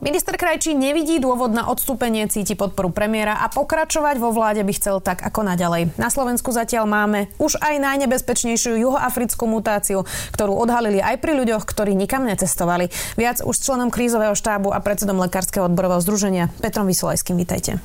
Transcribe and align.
Minister 0.00 0.32
Krajčí 0.32 0.72
nevidí 0.72 1.20
dôvod 1.20 1.52
na 1.52 1.68
odstúpenie, 1.68 2.24
cíti 2.24 2.56
podporu 2.56 2.88
premiéra 2.88 3.36
a 3.36 3.52
pokračovať 3.52 4.16
vo 4.16 4.32
vláde 4.32 4.64
by 4.64 4.72
chcel 4.72 4.96
tak 5.04 5.20
ako 5.20 5.44
naďalej. 5.44 5.92
Na 6.00 6.08
Slovensku 6.08 6.56
zatiaľ 6.56 6.88
máme 6.88 7.28
už 7.36 7.60
aj 7.60 7.76
najnebezpečnejšiu 7.84 8.80
juhoafrickú 8.80 9.44
mutáciu, 9.44 10.08
ktorú 10.32 10.56
odhalili 10.56 11.04
aj 11.04 11.20
pri 11.20 11.36
ľuďoch, 11.44 11.68
ktorí 11.68 11.92
nikam 11.92 12.24
necestovali. 12.24 12.88
Viac 13.20 13.44
už 13.44 13.52
s 13.52 13.60
členom 13.60 13.92
krízového 13.92 14.32
štábu 14.32 14.72
a 14.72 14.80
predsedom 14.80 15.20
Lekárskeho 15.20 15.68
odborového 15.68 16.00
združenia 16.00 16.48
Petrom 16.64 16.88
Vysolajským. 16.88 17.36
Vítajte. 17.36 17.76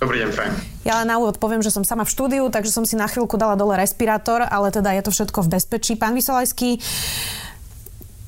Dobrý 0.00 0.24
deň, 0.24 0.28
prajem. 0.32 0.56
Ja 0.88 1.04
len 1.04 1.12
na 1.12 1.20
úvod 1.20 1.36
poviem, 1.36 1.60
že 1.60 1.68
som 1.68 1.84
sama 1.84 2.08
v 2.08 2.16
štúdiu, 2.16 2.48
takže 2.48 2.72
som 2.72 2.88
si 2.88 2.96
na 2.96 3.12
chvíľku 3.12 3.36
dala 3.36 3.60
dole 3.60 3.76
respirátor, 3.76 4.40
ale 4.40 4.72
teda 4.72 4.96
je 4.96 5.04
to 5.04 5.12
všetko 5.12 5.44
v 5.44 5.52
bezpečí. 5.52 6.00
Pán 6.00 6.16
Vysolajský, 6.16 6.80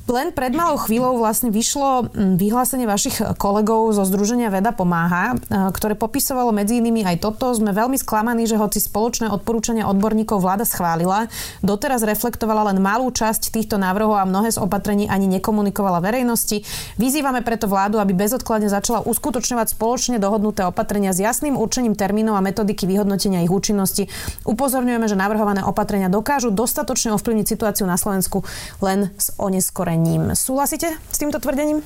len 0.04 0.36
pred 0.36 0.52
malou 0.52 0.76
chvíľou 0.76 1.16
vlastne 1.16 1.48
vyšlo 1.48 2.12
mm, 2.12 2.36
vyhlásenie 2.36 2.84
vašich 2.84 3.24
kolegov 3.40 3.88
zo 3.96 4.04
Združenia 4.04 4.52
Veda 4.52 4.77
pomáha, 4.77 5.32
e, 5.32 5.36
ktoré 5.72 5.96
popisovalo 5.96 6.52
medzi 6.52 6.77
inými 6.77 7.08
aj 7.08 7.24
toto. 7.24 7.48
Sme 7.56 7.72
veľmi 7.72 7.96
sklamaní, 7.96 8.44
že 8.44 8.60
hoci 8.60 8.84
spoločné 8.84 9.32
odporúčania 9.32 9.88
odborníkov 9.88 10.44
vláda 10.44 10.68
schválila, 10.68 11.32
doteraz 11.64 12.04
reflektovala 12.04 12.68
len 12.68 12.84
malú 12.84 13.08
časť 13.08 13.48
týchto 13.48 13.80
návrhov 13.80 14.20
a 14.20 14.28
mnohé 14.28 14.52
z 14.52 14.60
opatrení 14.60 15.08
ani 15.08 15.24
nekomunikovala 15.40 16.05
verejnosti. 16.05 16.60
Vyzývame 17.00 17.41
preto 17.41 17.64
vládu, 17.64 17.96
aby 17.96 18.12
bezodkladne 18.12 18.68
začala 18.68 19.00
uskutočňovať 19.08 19.72
spoločne 19.72 20.20
dohodnuté 20.20 20.68
opatrenia 20.68 21.16
s 21.16 21.24
jasným 21.24 21.56
určením 21.56 21.97
termínov 21.97 22.36
a 22.36 22.44
metodiky 22.44 22.84
vyhodnotenia 22.84 23.41
ich 23.41 23.52
účinnosti. 23.52 24.12
Upozorňujeme, 24.44 25.08
že 25.08 25.16
navrhované 25.16 25.64
opatrenia 25.64 26.12
dokážu 26.12 26.52
dostatočne 26.52 27.16
ovplyvniť 27.16 27.47
situáciu 27.48 27.88
na 27.88 27.97
Slovensku 27.97 28.44
len 28.84 29.08
s 29.16 29.32
oneskorením 29.41 29.94
vyjadrením. 29.95 30.34
Súhlasíte 30.34 30.98
s 31.11 31.17
týmto 31.19 31.39
tvrdením? 31.39 31.83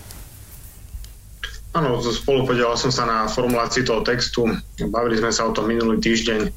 Áno, 1.77 2.01
spolupodielal 2.01 2.81
som 2.81 2.89
sa 2.89 3.05
na 3.05 3.28
formulácii 3.28 3.84
toho 3.84 4.01
textu. 4.01 4.48
Bavili 4.89 5.20
sme 5.20 5.28
sa 5.31 5.45
o 5.45 5.53
tom 5.53 5.69
minulý 5.69 6.01
týždeň, 6.01 6.48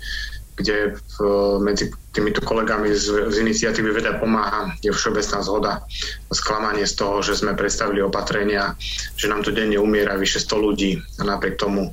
kde 0.56 0.96
v, 0.96 1.16
medzi 1.60 1.92
týmito 2.16 2.40
kolegami 2.40 2.96
z, 2.96 3.28
z 3.28 3.36
iniciatívy 3.44 3.92
Veda 3.92 4.16
pomáha 4.16 4.72
je 4.80 4.92
všeobecná 4.92 5.40
zhoda 5.44 5.74
sklamanie 6.32 6.88
z 6.88 6.96
toho, 6.96 7.20
že 7.20 7.36
sme 7.36 7.60
predstavili 7.60 8.00
opatrenia, 8.00 8.76
že 9.20 9.28
nám 9.28 9.44
to 9.44 9.52
denne 9.52 9.76
umiera 9.80 10.16
vyše 10.16 10.40
100 10.40 10.66
ľudí 10.66 10.96
a 11.20 11.22
napriek 11.28 11.60
tomu 11.60 11.92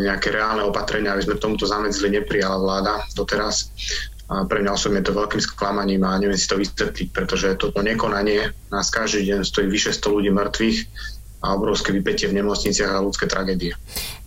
nejaké 0.00 0.32
reálne 0.32 0.64
opatrenia, 0.64 1.12
aby 1.12 1.24
sme 1.24 1.40
tomuto 1.40 1.68
zamedzili, 1.68 2.20
neprijala 2.20 2.56
vláda 2.56 3.04
doteraz. 3.12 3.68
A 4.30 4.46
pre 4.46 4.62
mňa 4.62 4.78
osobne 4.78 5.02
to 5.02 5.10
veľkým 5.10 5.42
sklamaním 5.42 6.06
a 6.06 6.14
neviem 6.22 6.38
si 6.38 6.46
to 6.46 6.54
vysvetliť, 6.54 7.08
pretože 7.10 7.58
toto 7.58 7.82
nekonanie 7.82 8.54
nás 8.70 8.86
každý 8.94 9.26
deň 9.26 9.42
stojí 9.42 9.66
vyše 9.66 9.90
100 9.90 10.06
ľudí 10.06 10.30
mŕtvych 10.30 10.78
a 11.40 11.56
obrovské 11.56 11.96
vypetie 11.96 12.28
v 12.28 12.44
nemocniciach 12.44 12.92
a 12.92 13.00
ľudské 13.00 13.24
tragédie. 13.24 13.72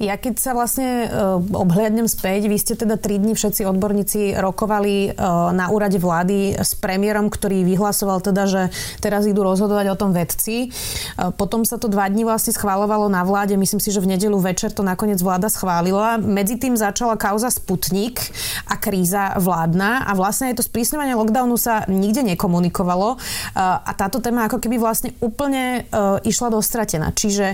Ja 0.02 0.18
keď 0.18 0.42
sa 0.42 0.58
vlastne 0.58 1.06
uh, 1.06 1.38
obhliadnem 1.38 2.10
späť, 2.10 2.50
vy 2.50 2.58
ste 2.58 2.74
teda 2.74 2.98
tri 2.98 3.22
dni 3.22 3.38
všetci 3.38 3.70
odborníci 3.70 4.34
rokovali 4.42 5.14
uh, 5.14 5.54
na 5.54 5.70
úrade 5.70 6.02
vlády 6.02 6.58
s 6.58 6.74
premiérom, 6.74 7.30
ktorý 7.30 7.62
vyhlasoval 7.64 8.26
teda, 8.26 8.44
že 8.50 8.62
teraz 8.98 9.30
idú 9.30 9.46
rozhodovať 9.46 9.94
o 9.94 10.00
tom 10.00 10.10
vedci. 10.10 10.74
Uh, 11.16 11.30
potom 11.30 11.62
sa 11.62 11.78
to 11.78 11.86
dva 11.86 12.10
dni 12.10 12.26
vlastne 12.26 12.50
schválovalo 12.50 13.06
na 13.14 13.22
vláde, 13.22 13.54
myslím 13.62 13.78
si, 13.78 13.94
že 13.94 14.02
v 14.02 14.18
nedelu 14.18 14.36
večer 14.42 14.74
to 14.74 14.82
nakoniec 14.82 15.22
vláda 15.22 15.54
schválila. 15.54 16.18
Medzi 16.18 16.58
tým 16.58 16.74
začala 16.74 17.14
kauza 17.14 17.54
Sputnik 17.54 18.20
a 18.66 18.76
kríza 18.82 19.38
vládna 19.38 20.10
a 20.10 20.12
vlastne 20.18 20.50
aj 20.50 20.60
to 20.60 20.66
sprísňovanie 20.66 21.14
lockdownu 21.14 21.56
sa 21.62 21.86
nikde 21.86 22.26
nekomunikovalo 22.26 23.22
a 23.54 23.92
táto 23.94 24.18
téma 24.18 24.50
ako 24.50 24.58
keby 24.58 24.82
vlastne 24.82 25.14
úplne 25.22 25.86
išla 26.26 26.50
do 26.50 26.60
stratená 26.64 27.03
zmenená. 27.04 27.12
Čiže 27.12 27.48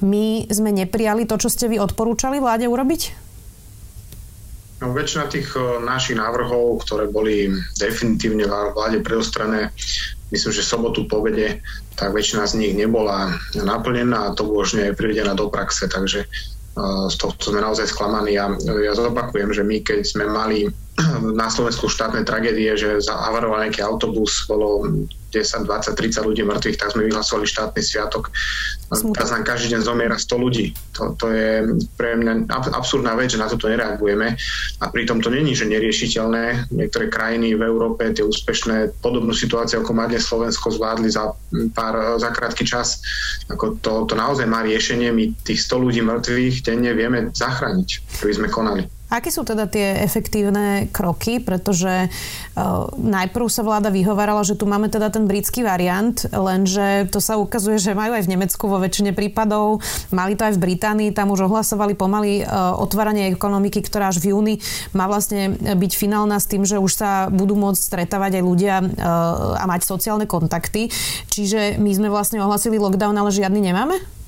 my 0.00 0.48
sme 0.48 0.72
neprijali 0.72 1.28
to, 1.28 1.36
čo 1.36 1.52
ste 1.52 1.68
vy 1.68 1.76
odporúčali 1.80 2.40
vláde 2.40 2.64
urobiť? 2.64 3.02
No, 4.82 4.90
väčšina 4.90 5.30
tých 5.30 5.54
našich 5.84 6.18
návrhov, 6.18 6.82
ktoré 6.84 7.08
boli 7.08 7.48
definitívne 7.78 8.44
vláde 8.48 9.00
predostrané, 9.00 9.70
myslím, 10.34 10.50
že 10.50 10.66
sobotu 10.66 11.06
povede, 11.06 11.62
tak 11.94 12.10
väčšina 12.10 12.44
z 12.50 12.58
nich 12.58 12.74
nebola 12.74 13.38
naplnená 13.54 14.28
a 14.28 14.34
to 14.34 14.44
už 14.50 14.76
nie 14.76 14.90
je 14.90 14.98
privedená 14.98 15.32
do 15.38 15.46
praxe, 15.46 15.86
takže 15.86 16.26
z 17.06 17.16
tohto 17.22 17.54
sme 17.54 17.62
naozaj 17.62 17.86
sklamaní 17.86 18.34
a 18.34 18.50
ja 18.82 18.92
zopakujem, 18.98 19.54
že 19.54 19.62
my 19.62 19.78
keď 19.86 20.02
sme 20.02 20.26
mali 20.26 20.66
na 21.40 21.46
Slovensku 21.46 21.86
štátne 21.86 22.26
tragédie, 22.26 22.74
že 22.74 22.98
zahavaroval 22.98 23.70
nejaký 23.70 23.78
autobus, 23.78 24.42
bolo 24.50 24.82
10, 25.34 25.66
20, 25.66 25.98
30 25.98 26.28
ľudí 26.30 26.46
mŕtvych, 26.46 26.78
tak 26.78 26.94
sme 26.94 27.10
vyhlasovali 27.10 27.46
štátny 27.50 27.80
sviatok. 27.82 28.30
Teraz 28.94 29.34
nám 29.34 29.42
každý 29.42 29.74
deň 29.74 29.80
zomiera 29.82 30.14
100 30.14 30.38
ľudí. 30.38 30.70
To, 30.94 31.18
to 31.18 31.26
je 31.34 31.66
pre 31.98 32.14
mňa 32.14 32.46
absurdná 32.78 33.18
vec, 33.18 33.34
že 33.34 33.42
na 33.42 33.50
toto 33.50 33.66
nereagujeme. 33.66 34.38
A 34.78 34.84
pritom 34.94 35.18
to 35.18 35.34
není, 35.34 35.58
že 35.58 35.66
neriešiteľné. 35.66 36.70
Niektoré 36.70 37.10
krajiny 37.10 37.58
v 37.58 37.62
Európe, 37.66 38.06
tie 38.14 38.22
úspešné, 38.22 39.02
podobnú 39.02 39.34
situáciu, 39.34 39.82
ako 39.82 39.92
má 39.96 40.06
dnes 40.06 40.22
Slovensko, 40.22 40.70
zvládli 40.70 41.10
za, 41.10 41.34
pár, 41.74 42.22
za 42.22 42.30
krátky 42.30 42.62
čas. 42.62 43.02
Ako 43.50 43.82
to, 43.82 44.06
to 44.06 44.14
naozaj 44.14 44.46
má 44.46 44.62
riešenie. 44.62 45.10
My 45.10 45.34
tých 45.42 45.66
100 45.66 45.84
ľudí 45.84 46.00
mŕtvych 46.06 46.62
denne 46.62 46.94
vieme 46.94 47.34
zachrániť, 47.34 48.22
keby 48.22 48.32
sme 48.38 48.48
konali. 48.52 48.86
Aké 49.14 49.30
sú 49.30 49.46
teda 49.46 49.70
tie 49.70 50.02
efektívne 50.02 50.90
kroky? 50.90 51.38
Pretože 51.38 52.10
uh, 52.10 52.90
najprv 52.98 53.46
sa 53.46 53.62
vláda 53.62 53.94
vyhovárala, 53.94 54.42
že 54.42 54.58
tu 54.58 54.66
máme 54.66 54.90
teda 54.90 55.14
ten 55.14 55.30
britský 55.30 55.62
variant, 55.62 56.18
lenže 56.34 57.06
to 57.14 57.22
sa 57.22 57.38
ukazuje, 57.38 57.78
že 57.78 57.94
majú 57.94 58.18
aj 58.18 58.26
v 58.26 58.32
Nemecku 58.34 58.66
vo 58.66 58.82
väčšine 58.82 59.14
prípadov, 59.14 59.78
mali 60.10 60.34
to 60.34 60.50
aj 60.50 60.58
v 60.58 60.62
Británii, 60.66 61.14
tam 61.14 61.30
už 61.30 61.46
ohlasovali 61.46 61.94
pomaly 61.94 62.42
uh, 62.42 62.74
otváranie 62.74 63.30
ekonomiky, 63.30 63.86
ktorá 63.86 64.10
až 64.10 64.18
v 64.18 64.34
júni 64.34 64.58
má 64.90 65.06
vlastne 65.06 65.54
byť 65.54 65.92
finálna 65.94 66.42
s 66.42 66.50
tým, 66.50 66.66
že 66.66 66.82
už 66.82 66.90
sa 66.90 67.30
budú 67.30 67.54
môcť 67.54 67.78
stretávať 67.78 68.42
aj 68.42 68.42
ľudia 68.42 68.82
uh, 68.82 69.62
a 69.62 69.64
mať 69.70 69.86
sociálne 69.86 70.26
kontakty. 70.26 70.90
Čiže 71.30 71.78
my 71.78 71.90
sme 71.94 72.08
vlastne 72.10 72.42
ohlasili 72.42 72.82
lockdown, 72.82 73.14
ale 73.14 73.30
žiadny 73.30 73.62
nemáme? 73.62 74.23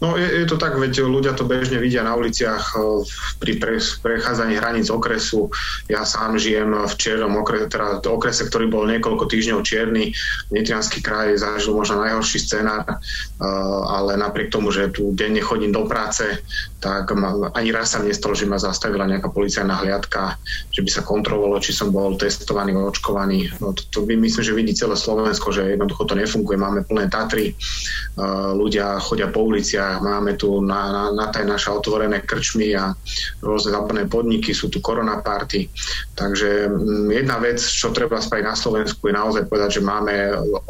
No 0.00 0.16
je, 0.16 0.24
je 0.24 0.46
to 0.48 0.56
tak, 0.56 0.80
veď 0.80 1.04
ľudia 1.04 1.36
to 1.36 1.44
bežne 1.44 1.76
vidia 1.76 2.00
na 2.00 2.16
uliciach 2.16 2.72
e, 2.72 3.04
pri 3.36 3.52
pre, 3.60 3.76
prechádzaní 3.76 4.56
hraníc 4.56 4.88
okresu. 4.88 5.52
Ja 5.92 6.08
sám 6.08 6.40
žijem 6.40 6.72
v 6.72 6.94
čiernom 6.96 7.36
okrese, 7.36 7.68
teda 7.68 8.00
okrese, 8.08 8.48
ktorý 8.48 8.72
bol 8.72 8.88
niekoľko 8.88 9.28
týždňov 9.28 9.60
čierny. 9.60 10.16
Nitrianský 10.48 11.04
kraj 11.04 11.36
zažil 11.36 11.76
možno 11.76 12.00
najhorší 12.00 12.40
scenár, 12.40 12.88
e, 12.88 12.96
ale 13.92 14.16
napriek 14.16 14.48
tomu, 14.48 14.72
že 14.72 14.88
tu 14.88 15.12
denne 15.12 15.44
chodím 15.44 15.68
do 15.68 15.84
práce, 15.84 16.24
tak 16.80 17.12
ma, 17.12 17.52
ani 17.52 17.68
raz 17.68 17.92
sa 17.92 18.00
nestalo, 18.00 18.32
že 18.32 18.48
ma 18.48 18.56
zastavila 18.56 19.04
nejaká 19.04 19.28
policajná 19.28 19.84
hliadka, 19.84 20.40
že 20.72 20.80
by 20.80 20.90
sa 20.90 21.04
kontrolovalo, 21.04 21.60
či 21.60 21.76
som 21.76 21.92
bol 21.92 22.16
testovaný, 22.16 22.72
očkovaný. 22.72 23.52
No, 23.60 23.76
to, 23.76 23.84
to 23.92 23.98
by 24.08 24.16
myslím, 24.16 24.40
že 24.40 24.56
vidí 24.56 24.72
celé 24.72 24.96
Slovensko, 24.96 25.52
že 25.52 25.76
jednoducho 25.76 26.08
to 26.08 26.16
nefunguje. 26.16 26.56
Máme 26.56 26.88
plné 26.88 27.12
Tatry, 27.12 27.52
e, 27.52 27.54
ľudia 28.56 28.96
chodia 28.96 29.28
po 29.28 29.44
uliciach, 29.44 29.89
máme 29.98 30.38
tu 30.38 30.62
na, 30.62 30.92
na, 30.92 31.04
na 31.10 31.26
taj 31.34 31.42
naše 31.42 31.74
otvorené 31.74 32.22
krčmy 32.22 32.70
a 32.78 32.94
rôzne 33.42 33.74
západné 33.74 34.06
podniky, 34.06 34.54
sú 34.54 34.70
tu 34.70 34.78
korona 34.78 35.18
party. 35.18 35.66
Takže 36.14 36.70
mm, 36.70 37.10
jedna 37.10 37.42
vec, 37.42 37.58
čo 37.58 37.90
treba 37.90 38.22
spraviť 38.22 38.46
na 38.46 38.54
Slovensku, 38.54 39.10
je 39.10 39.18
naozaj 39.18 39.50
povedať, 39.50 39.80
že 39.80 39.82
máme 39.82 40.14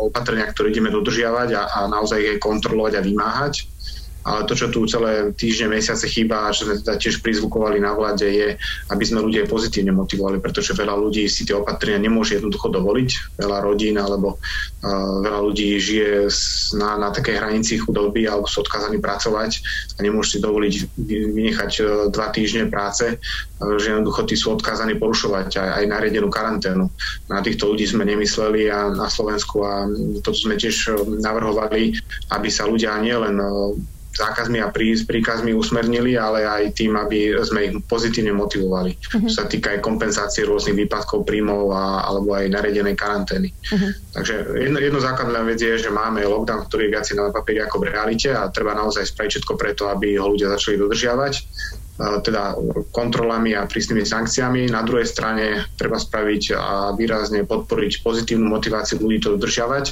opatrenia, 0.00 0.48
ktoré 0.48 0.72
ideme 0.72 0.88
dodržiavať 0.88 1.48
a, 1.52 1.62
a 1.68 1.78
naozaj 1.92 2.18
ich 2.22 2.40
kontrolovať 2.40 2.96
a 2.96 3.04
vymáhať 3.04 3.54
ale 4.20 4.44
to, 4.44 4.52
čo 4.52 4.68
tu 4.68 4.84
celé 4.84 5.32
týždne, 5.32 5.72
mesiace 5.72 6.04
chýba, 6.04 6.52
čo 6.52 6.68
sme 6.68 6.76
teda 6.84 7.00
tiež 7.00 7.24
prizvukovali 7.24 7.80
na 7.80 7.96
vláde, 7.96 8.28
je, 8.28 8.48
aby 8.92 9.04
sme 9.04 9.24
ľudia 9.24 9.48
pozitívne 9.48 9.96
motivovali, 9.96 10.44
pretože 10.44 10.76
veľa 10.76 10.92
ľudí 10.92 11.24
si 11.24 11.48
tie 11.48 11.56
opatrenia 11.56 11.96
nemôže 11.96 12.36
jednoducho 12.36 12.68
dovoliť. 12.68 13.40
Veľa 13.40 13.58
rodín 13.64 13.96
alebo 13.96 14.36
uh, 14.36 15.24
veľa 15.24 15.40
ľudí 15.40 15.80
žije 15.80 16.28
na, 16.76 17.00
na 17.00 17.08
takej 17.08 17.40
hranici 17.40 17.80
chudoby 17.80 18.28
alebo 18.28 18.44
sú 18.44 18.60
odkázaní 18.60 19.00
pracovať 19.00 19.50
a 19.96 19.98
nemôžu 20.04 20.36
si 20.36 20.38
dovoliť 20.44 20.74
vynechať 21.32 21.72
uh, 21.80 21.86
dva 22.12 22.28
týždne 22.28 22.68
práce, 22.68 23.16
uh, 23.16 23.76
že 23.80 23.96
jednoducho 23.96 24.28
tí 24.28 24.36
sú 24.36 24.52
odkázaní 24.52 25.00
porušovať 25.00 25.56
aj, 25.56 25.70
aj 25.80 25.84
nariadenú 25.88 26.28
karanténu. 26.28 26.92
Na 27.32 27.40
týchto 27.40 27.72
ľudí 27.72 27.88
sme 27.88 28.04
nemysleli 28.04 28.68
a 28.68 28.92
na 28.92 29.08
Slovensku 29.08 29.64
a 29.64 29.88
toto 30.20 30.36
sme 30.36 30.60
tiež 30.60 30.92
navrhovali, 31.24 31.96
aby 32.36 32.48
sa 32.52 32.68
ľudia 32.68 33.00
nielen 33.00 33.40
zákazmi 34.10 34.58
a 34.58 34.72
príkazmi 34.74 35.54
usmernili, 35.54 36.18
ale 36.18 36.42
aj 36.44 36.74
tým, 36.74 36.98
aby 36.98 37.38
sme 37.46 37.60
ich 37.70 37.74
pozitívne 37.86 38.34
motivovali. 38.34 38.92
Uh-huh. 38.98 39.30
Čo 39.30 39.42
sa 39.42 39.44
týka 39.46 39.72
aj 39.74 39.80
kompenzácie 39.80 40.44
rôznych 40.44 40.86
výpadkov 40.86 41.22
príjmov 41.24 41.70
a, 41.70 42.04
alebo 42.10 42.34
aj 42.34 42.50
naredenej 42.50 42.98
karantény. 42.98 43.54
Uh-huh. 43.54 43.90
Takže 44.18 44.58
jedno, 44.58 44.78
jedno 44.82 45.00
základná 45.00 45.46
vec 45.46 45.62
je, 45.62 45.78
že 45.78 45.90
máme 45.94 46.26
lockdown, 46.26 46.66
ktorý 46.66 46.90
je 46.90 46.92
viac 46.92 47.06
na 47.14 47.30
papieri 47.30 47.60
ako 47.62 47.76
v 47.80 47.88
realite 47.94 48.28
a 48.34 48.50
treba 48.50 48.74
naozaj 48.74 49.06
spraviť 49.06 49.30
všetko 49.30 49.52
preto, 49.54 49.86
aby 49.88 50.18
ho 50.18 50.26
ľudia 50.30 50.50
začali 50.52 50.76
dodržiavať 50.78 51.34
teda 52.00 52.56
kontrolami 52.96 53.52
a 53.52 53.68
prísnymi 53.68 54.08
sankciami. 54.08 54.72
Na 54.72 54.80
druhej 54.80 55.04
strane 55.04 55.68
treba 55.76 56.00
spraviť 56.00 56.56
a 56.56 56.96
výrazne 56.96 57.44
podporiť 57.44 58.00
pozitívnu 58.00 58.48
motiváciu 58.48 58.96
ľudí 59.04 59.20
to 59.20 59.36
dodržiavať 59.36 59.84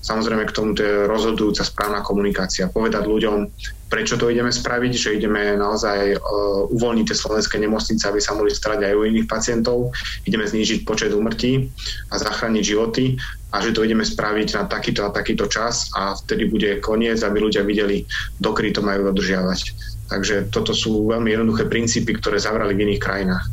Samozrejme 0.00 0.48
k 0.48 0.56
tomu 0.56 0.72
to 0.72 0.80
je 0.80 1.04
rozhodujúca 1.04 1.60
správna 1.60 2.00
komunikácia. 2.00 2.72
Povedať 2.72 3.04
ľuďom, 3.04 3.52
prečo 3.92 4.16
to 4.16 4.32
ideme 4.32 4.48
spraviť, 4.48 4.92
že 4.96 5.16
ideme 5.20 5.60
naozaj 5.60 6.16
uh, 6.16 6.72
uvoľniť 6.72 7.04
tie 7.12 7.20
slovenské 7.20 7.60
nemocnice, 7.60 8.08
aby 8.08 8.16
sa 8.16 8.32
mohli 8.32 8.48
starať 8.48 8.80
aj 8.86 8.94
o 8.96 9.04
iných 9.04 9.28
pacientov, 9.28 9.92
ideme 10.24 10.48
znížiť 10.48 10.88
počet 10.88 11.12
úmrtí 11.12 11.68
a 12.08 12.14
zachrániť 12.16 12.64
životy 12.64 13.20
a 13.52 13.60
že 13.60 13.76
to 13.76 13.84
ideme 13.84 14.06
spraviť 14.06 14.48
na 14.56 14.64
takýto 14.70 15.04
a 15.04 15.12
takýto 15.12 15.50
čas 15.50 15.92
a 15.92 16.16
vtedy 16.16 16.48
bude 16.48 16.80
koniec, 16.80 17.20
aby 17.20 17.36
ľudia 17.42 17.66
videli, 17.66 18.06
dokedy 18.40 18.72
to 18.72 18.80
majú 18.80 19.10
dodržiavať. 19.12 19.60
Takže 20.08 20.48
toto 20.48 20.72
sú 20.72 21.06
veľmi 21.12 21.28
jednoduché 21.28 21.68
princípy, 21.68 22.16
ktoré 22.16 22.40
zavrali 22.40 22.72
v 22.72 22.88
iných 22.88 23.02
krajinách. 23.02 23.44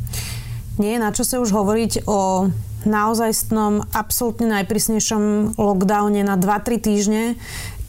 Nie 0.78 0.96
je 0.96 1.02
na 1.02 1.10
čo 1.10 1.26
sa 1.26 1.42
už 1.42 1.50
hovoriť 1.50 2.06
o 2.06 2.46
naozajstnom 2.86 3.90
absolútne 3.90 4.46
najprísnejšom 4.60 5.56
lockdowne 5.58 6.22
na 6.22 6.38
2-3 6.38 6.78
týždne, 6.78 7.22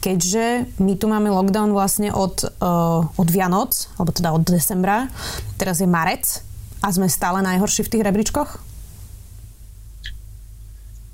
keďže 0.00 0.66
my 0.80 0.96
tu 0.96 1.06
máme 1.06 1.28
lockdown 1.28 1.70
vlastne 1.76 2.10
od, 2.10 2.42
uh, 2.48 3.04
od 3.04 3.28
Vianoc, 3.28 3.86
alebo 4.00 4.10
teda 4.10 4.32
od 4.32 4.42
decembra, 4.42 5.12
teraz 5.60 5.78
je 5.78 5.86
marec 5.86 6.42
a 6.80 6.88
sme 6.90 7.06
stále 7.12 7.44
najhorší 7.44 7.84
v 7.84 7.92
tých 7.92 8.06
rebríčkoch? 8.08 8.70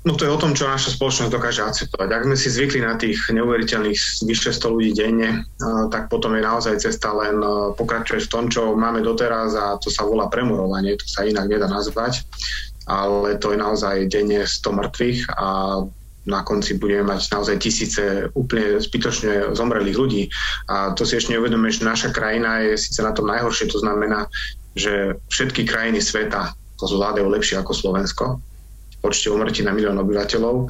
No 0.07 0.15
to 0.15 0.23
je 0.23 0.31
o 0.31 0.39
tom, 0.39 0.55
čo 0.55 0.71
naša 0.71 0.95
spoločnosť 0.95 1.27
dokáže 1.27 1.67
akceptovať. 1.67 2.07
Ak 2.15 2.23
sme 2.23 2.39
si 2.39 2.47
zvykli 2.47 2.79
na 2.79 2.95
tých 2.95 3.27
neuveriteľných 3.27 4.23
vyše 4.23 4.55
100 4.55 4.71
ľudí 4.71 4.95
denne, 4.95 5.43
tak 5.91 6.07
potom 6.07 6.31
je 6.31 6.47
naozaj 6.47 6.79
cesta 6.79 7.11
len 7.11 7.35
pokračovať 7.75 8.23
v 8.23 8.31
tom, 8.31 8.47
čo 8.47 8.71
máme 8.71 9.03
doteraz 9.03 9.51
a 9.59 9.75
to 9.75 9.91
sa 9.91 10.07
volá 10.07 10.31
premurovanie, 10.31 10.95
to 10.95 11.03
sa 11.03 11.27
inak 11.27 11.51
nedá 11.51 11.67
nazvať, 11.67 12.23
ale 12.87 13.35
to 13.37 13.51
je 13.51 13.59
naozaj 13.59 14.07
denne 14.07 14.47
100 14.47 14.79
mŕtvych 14.79 15.19
a 15.35 15.47
na 16.27 16.43
konci 16.43 16.75
budeme 16.75 17.15
mať 17.15 17.31
naozaj 17.31 17.55
tisíce 17.63 18.27
úplne 18.35 18.83
zbytočne 18.83 19.55
zomrelých 19.55 19.95
ľudí. 19.95 20.23
A 20.67 20.91
to 20.91 21.07
si 21.07 21.15
ešte 21.15 21.31
neuvedomíme, 21.31 21.71
že 21.71 21.87
naša 21.87 22.11
krajina 22.11 22.67
je 22.67 22.75
síce 22.75 22.99
na 22.99 23.15
tom 23.15 23.31
najhoršie, 23.31 23.71
to 23.71 23.79
znamená, 23.79 24.27
že 24.75 25.15
všetky 25.31 25.63
krajiny 25.63 26.03
sveta 26.03 26.51
to 26.77 26.85
zvládajú 26.85 27.31
lepšie 27.31 27.55
ako 27.63 27.71
Slovensko 27.71 28.25
počte 29.07 29.29
umrtí 29.29 29.61
na 29.61 29.71
milión 29.71 29.95
obyvateľov 30.01 30.67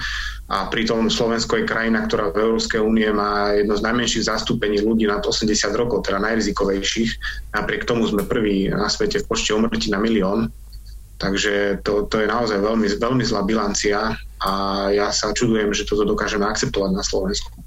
a 0.52 0.70
pritom 0.70 1.10
Slovensko 1.10 1.58
je 1.58 1.66
krajina, 1.66 2.06
ktorá 2.06 2.32
v 2.32 2.46
Európskej 2.46 2.80
únie 2.84 3.10
má 3.12 3.56
jedno 3.56 3.74
z 3.74 3.86
najmenších 3.88 4.28
zastúpení 4.28 4.84
ľudí 4.84 5.08
nad 5.10 5.24
80 5.24 5.50
rokov, 5.74 6.06
teda 6.08 6.22
najrizikovejších. 6.22 7.12
Napriek 7.58 7.88
tomu 7.88 8.06
sme 8.08 8.28
prví 8.28 8.70
na 8.70 8.88
svete 8.88 9.24
v 9.24 9.28
počte 9.28 9.58
umrtí 9.58 9.90
na 9.90 10.00
milión. 10.00 10.54
Takže 11.18 11.82
to, 11.82 12.06
to 12.06 12.22
je 12.22 12.28
naozaj 12.30 12.62
veľmi, 12.62 12.88
veľmi 13.02 13.24
zlá 13.26 13.42
bilancia 13.42 14.14
a 14.38 14.52
ja 14.94 15.10
sa 15.10 15.34
čudujem, 15.34 15.74
že 15.74 15.90
toto 15.90 16.06
dokážeme 16.06 16.46
akceptovať 16.46 16.92
na 16.94 17.02
Slovensku. 17.02 17.58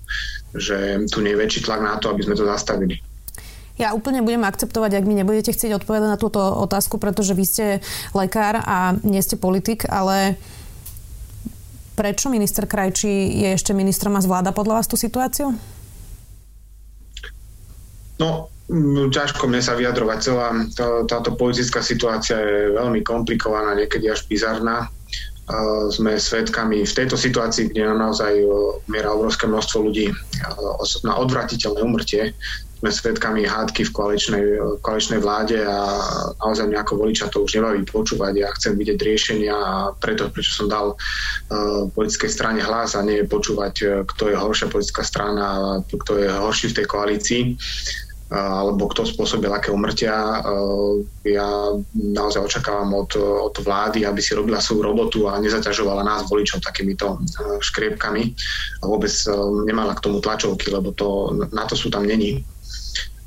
Že 0.55 1.11
tu 1.11 1.19
nie 1.19 1.35
je 1.35 1.41
väčší 1.43 1.67
tlak 1.67 1.83
na 1.83 1.99
to, 1.99 2.15
aby 2.15 2.23
sme 2.23 2.39
to 2.39 2.47
zastavili. 2.47 3.03
Ja 3.75 3.97
úplne 3.97 4.21
budem 4.21 4.45
akceptovať, 4.45 5.03
ak 5.03 5.09
mi 5.09 5.17
nebudete 5.17 5.57
chcieť 5.57 5.83
odpovedať 5.83 6.09
na 6.15 6.21
túto 6.21 6.39
otázku, 6.39 7.01
pretože 7.01 7.33
vy 7.33 7.45
ste 7.49 7.67
lekár 8.13 8.61
a 8.61 8.93
nie 9.03 9.25
ste 9.25 9.41
politik, 9.41 9.89
ale 9.89 10.37
prečo 11.97 12.29
minister 12.29 12.69
Krajčí 12.69 13.41
je 13.41 13.57
ešte 13.57 13.73
ministrom 13.73 14.15
a 14.15 14.23
zvláda 14.23 14.53
podľa 14.53 14.85
vás 14.85 14.87
tú 14.87 15.01
situáciu? 15.01 15.57
No, 18.21 18.53
ťažko 19.11 19.51
mne 19.51 19.63
sa 19.63 19.75
vyjadrovať. 19.75 20.19
Celá 20.23 20.49
tá, 20.75 20.87
táto 21.07 21.35
politická 21.35 21.83
situácia 21.83 22.39
je 22.39 22.77
veľmi 22.79 23.03
komplikovaná, 23.03 23.75
niekedy 23.75 24.07
až 24.07 24.25
bizarná. 24.31 24.87
Uh, 25.51 25.91
sme 25.91 26.15
svedkami 26.15 26.87
v 26.87 26.93
tejto 26.95 27.19
situácii, 27.19 27.75
kde 27.75 27.91
naozaj 27.91 28.39
umiera 28.87 29.11
obrovské 29.11 29.51
množstvo 29.51 29.91
ľudí 29.91 30.15
na 31.03 31.15
odvratiteľné 31.19 31.81
umrtie 31.83 32.39
sme 32.81 32.89
svedkami 32.89 33.45
hádky 33.45 33.85
v 33.85 33.93
koaličnej, 33.93 34.45
koaličnej 34.81 35.21
vláde 35.21 35.61
a 35.61 36.01
naozaj 36.41 36.65
mňa 36.65 36.81
ako 36.81 36.95
voliča 36.97 37.29
to 37.29 37.45
už 37.45 37.61
nebaví 37.61 37.85
počúvať. 37.85 38.33
Ja 38.41 38.49
chcem 38.57 38.73
vidieť 38.73 38.97
riešenia 39.05 39.53
a 39.53 39.93
preto, 40.01 40.33
prečo 40.33 40.57
som 40.57 40.73
dal 40.73 40.97
uh, 40.97 41.85
politickej 41.93 42.31
strane 42.33 42.65
hlas 42.65 42.97
a 42.97 43.05
nie 43.05 43.29
počúvať, 43.29 43.75
uh, 43.85 43.89
kto 44.09 44.33
je 44.33 44.37
horšia 44.41 44.73
politická 44.73 45.05
strana 45.05 45.45
a 45.45 45.61
kto 45.85 46.25
je 46.25 46.29
horší 46.33 46.73
v 46.73 46.77
tej 46.81 46.87
koalícii 46.89 47.43
uh, 47.53 48.10
alebo 48.31 48.87
kto 48.87 49.03
spôsobil 49.03 49.51
aké 49.51 49.75
umrtia. 49.75 50.39
Ja 51.27 51.49
naozaj 51.95 52.47
očakávam 52.47 52.95
od, 52.95 53.19
od 53.19 53.55
vlády, 53.59 54.07
aby 54.07 54.23
si 54.23 54.39
robila 54.39 54.63
svoju 54.63 54.87
robotu 54.87 55.27
a 55.27 55.43
nezaťažovala 55.43 56.07
nás 56.07 56.31
voličov 56.31 56.63
takýmito 56.63 57.19
škriepkami 57.59 58.23
a 58.81 58.85
vôbec 58.87 59.11
nemala 59.67 59.99
k 59.99 60.05
tomu 60.07 60.23
tlačovky, 60.23 60.71
lebo 60.71 60.95
to, 60.95 61.35
na 61.51 61.67
to 61.67 61.75
sú 61.75 61.91
tam 61.91 62.07
není. 62.07 62.47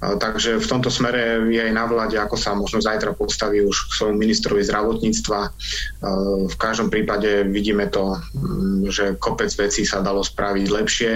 Takže 0.03 0.59
v 0.59 0.67
tomto 0.67 0.91
smere 0.91 1.47
je 1.47 1.63
aj 1.63 1.71
na 1.71 1.87
vláde, 1.87 2.19
ako 2.19 2.35
sa 2.35 2.51
možno 2.51 2.83
zajtra 2.83 3.15
postaví 3.15 3.63
už 3.63 3.87
k 3.87 3.95
svojmu 3.95 4.17
ministrovi 4.19 4.59
zdravotníctva. 4.67 5.39
V 6.51 6.55
každom 6.59 6.91
prípade 6.91 7.47
vidíme 7.47 7.87
to, 7.87 8.19
že 8.91 9.15
kopec 9.15 9.47
vecí 9.55 9.87
sa 9.87 10.03
dalo 10.03 10.19
spraviť 10.19 10.65
lepšie, 10.67 11.11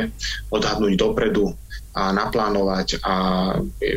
odhadnúť 0.56 0.94
dopredu 0.96 1.52
a 1.98 2.14
naplánovať 2.14 3.02
a 3.02 3.16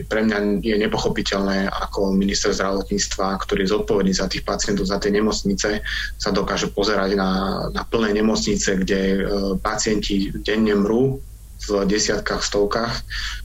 pre 0.08 0.20
mňa 0.24 0.64
je 0.64 0.76
nepochopiteľné, 0.80 1.68
ako 1.68 2.16
minister 2.16 2.56
zdravotníctva, 2.56 3.36
ktorý 3.36 3.68
je 3.68 3.72
zodpovedný 3.76 4.16
za 4.16 4.24
tých 4.24 4.40
pacientov, 4.40 4.88
za 4.88 4.96
tie 4.96 5.12
nemocnice, 5.12 5.84
sa 6.16 6.30
dokáže 6.32 6.72
pozerať 6.72 7.12
na, 7.20 7.30
na 7.68 7.84
plné 7.84 8.16
nemocnice, 8.16 8.80
kde 8.80 9.00
e, 9.00 9.18
pacienti 9.60 10.32
denne 10.32 10.80
mrú 10.80 11.20
v 11.68 11.84
desiatkách, 11.84 12.40
stovkách, 12.40 12.94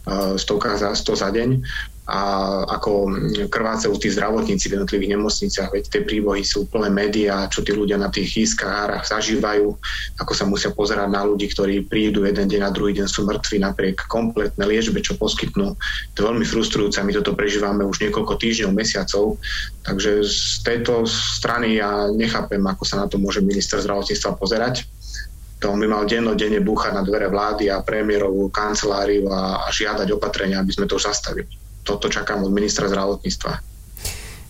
eh, 0.08 0.34
stovkách 0.40 0.78
za 0.80 0.90
100 0.96 1.16
za 1.20 1.30
deň 1.36 1.50
a 2.06 2.20
ako 2.70 3.18
krvácajú 3.50 3.98
tí 3.98 4.14
zdravotníci 4.14 4.70
v 4.70 4.78
jednotlivých 4.78 5.18
nemocniciach, 5.18 5.74
veď 5.74 5.84
tie 5.90 6.02
príbohy 6.06 6.46
sú 6.46 6.70
plné 6.70 6.94
médiá, 6.94 7.50
čo 7.50 7.66
tí 7.66 7.74
ľudia 7.74 7.98
na 7.98 8.14
tých 8.14 8.46
hárach 8.62 9.10
zažívajú, 9.10 9.74
ako 10.22 10.32
sa 10.38 10.46
musia 10.46 10.70
pozerať 10.70 11.10
na 11.10 11.26
ľudí, 11.26 11.50
ktorí 11.50 11.90
prídu 11.90 12.22
jeden 12.30 12.46
deň 12.46 12.62
a 12.62 12.70
druhý 12.70 12.94
deň 13.02 13.10
sú 13.10 13.26
mŕtvi 13.26 13.58
napriek 13.58 14.06
kompletnej 14.06 14.70
liečbe, 14.70 15.02
čo 15.02 15.18
poskytnú. 15.18 15.74
To 16.14 16.18
je 16.22 16.28
veľmi 16.30 16.46
frustrujúce, 16.46 17.02
my 17.02 17.10
toto 17.18 17.34
prežívame 17.34 17.82
už 17.82 17.98
niekoľko 18.06 18.38
týždňov, 18.38 18.78
mesiacov, 18.78 19.42
takže 19.82 20.22
z 20.22 20.62
tejto 20.62 21.10
strany 21.10 21.82
ja 21.82 22.06
nechápem, 22.14 22.62
ako 22.62 22.86
sa 22.86 23.02
na 23.02 23.10
to 23.10 23.18
môže 23.18 23.42
minister 23.42 23.82
zdravotníctva 23.82 24.38
pozerať 24.38 24.86
to 25.56 25.72
by 25.72 25.88
mal 25.88 26.06
dennodenne 26.06 26.62
búchať 26.62 26.94
na 26.94 27.02
dvere 27.02 27.32
vlády 27.32 27.74
a 27.74 27.82
premiérovú 27.82 28.54
kanceláriu 28.54 29.26
a, 29.32 29.66
a 29.66 29.68
žiadať 29.74 30.14
opatrenia, 30.14 30.62
aby 30.62 30.70
sme 30.70 30.86
to 30.86 31.00
už 31.00 31.10
zastavili. 31.10 31.65
Toto 31.86 32.10
čakám 32.10 32.42
od 32.42 32.50
ministra 32.50 32.90
zdravotníctva. 32.90 33.54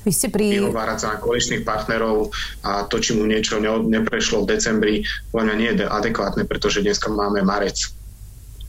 Vy 0.06 0.12
ste 0.14 0.30
pri... 0.30 0.62
Vyhovárať 0.62 0.98
sa 1.02 1.08
na 1.14 1.18
koaličných 1.20 1.66
partnerov 1.66 2.30
a 2.62 2.86
to, 2.86 3.02
či 3.02 3.18
mu 3.18 3.26
niečo 3.26 3.58
ne, 3.58 3.74
neprešlo 3.74 4.46
v 4.46 4.56
decembri, 4.56 4.94
podľa 5.34 5.44
mňa 5.50 5.56
nie 5.58 5.70
je 5.76 5.86
adekvátne, 5.86 6.46
pretože 6.46 6.86
dneska 6.86 7.10
máme 7.10 7.42
marec 7.42 7.90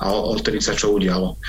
a 0.00 0.12
odtedy 0.12 0.60
sa 0.60 0.76
čo 0.76 0.92
udialo. 0.96 1.40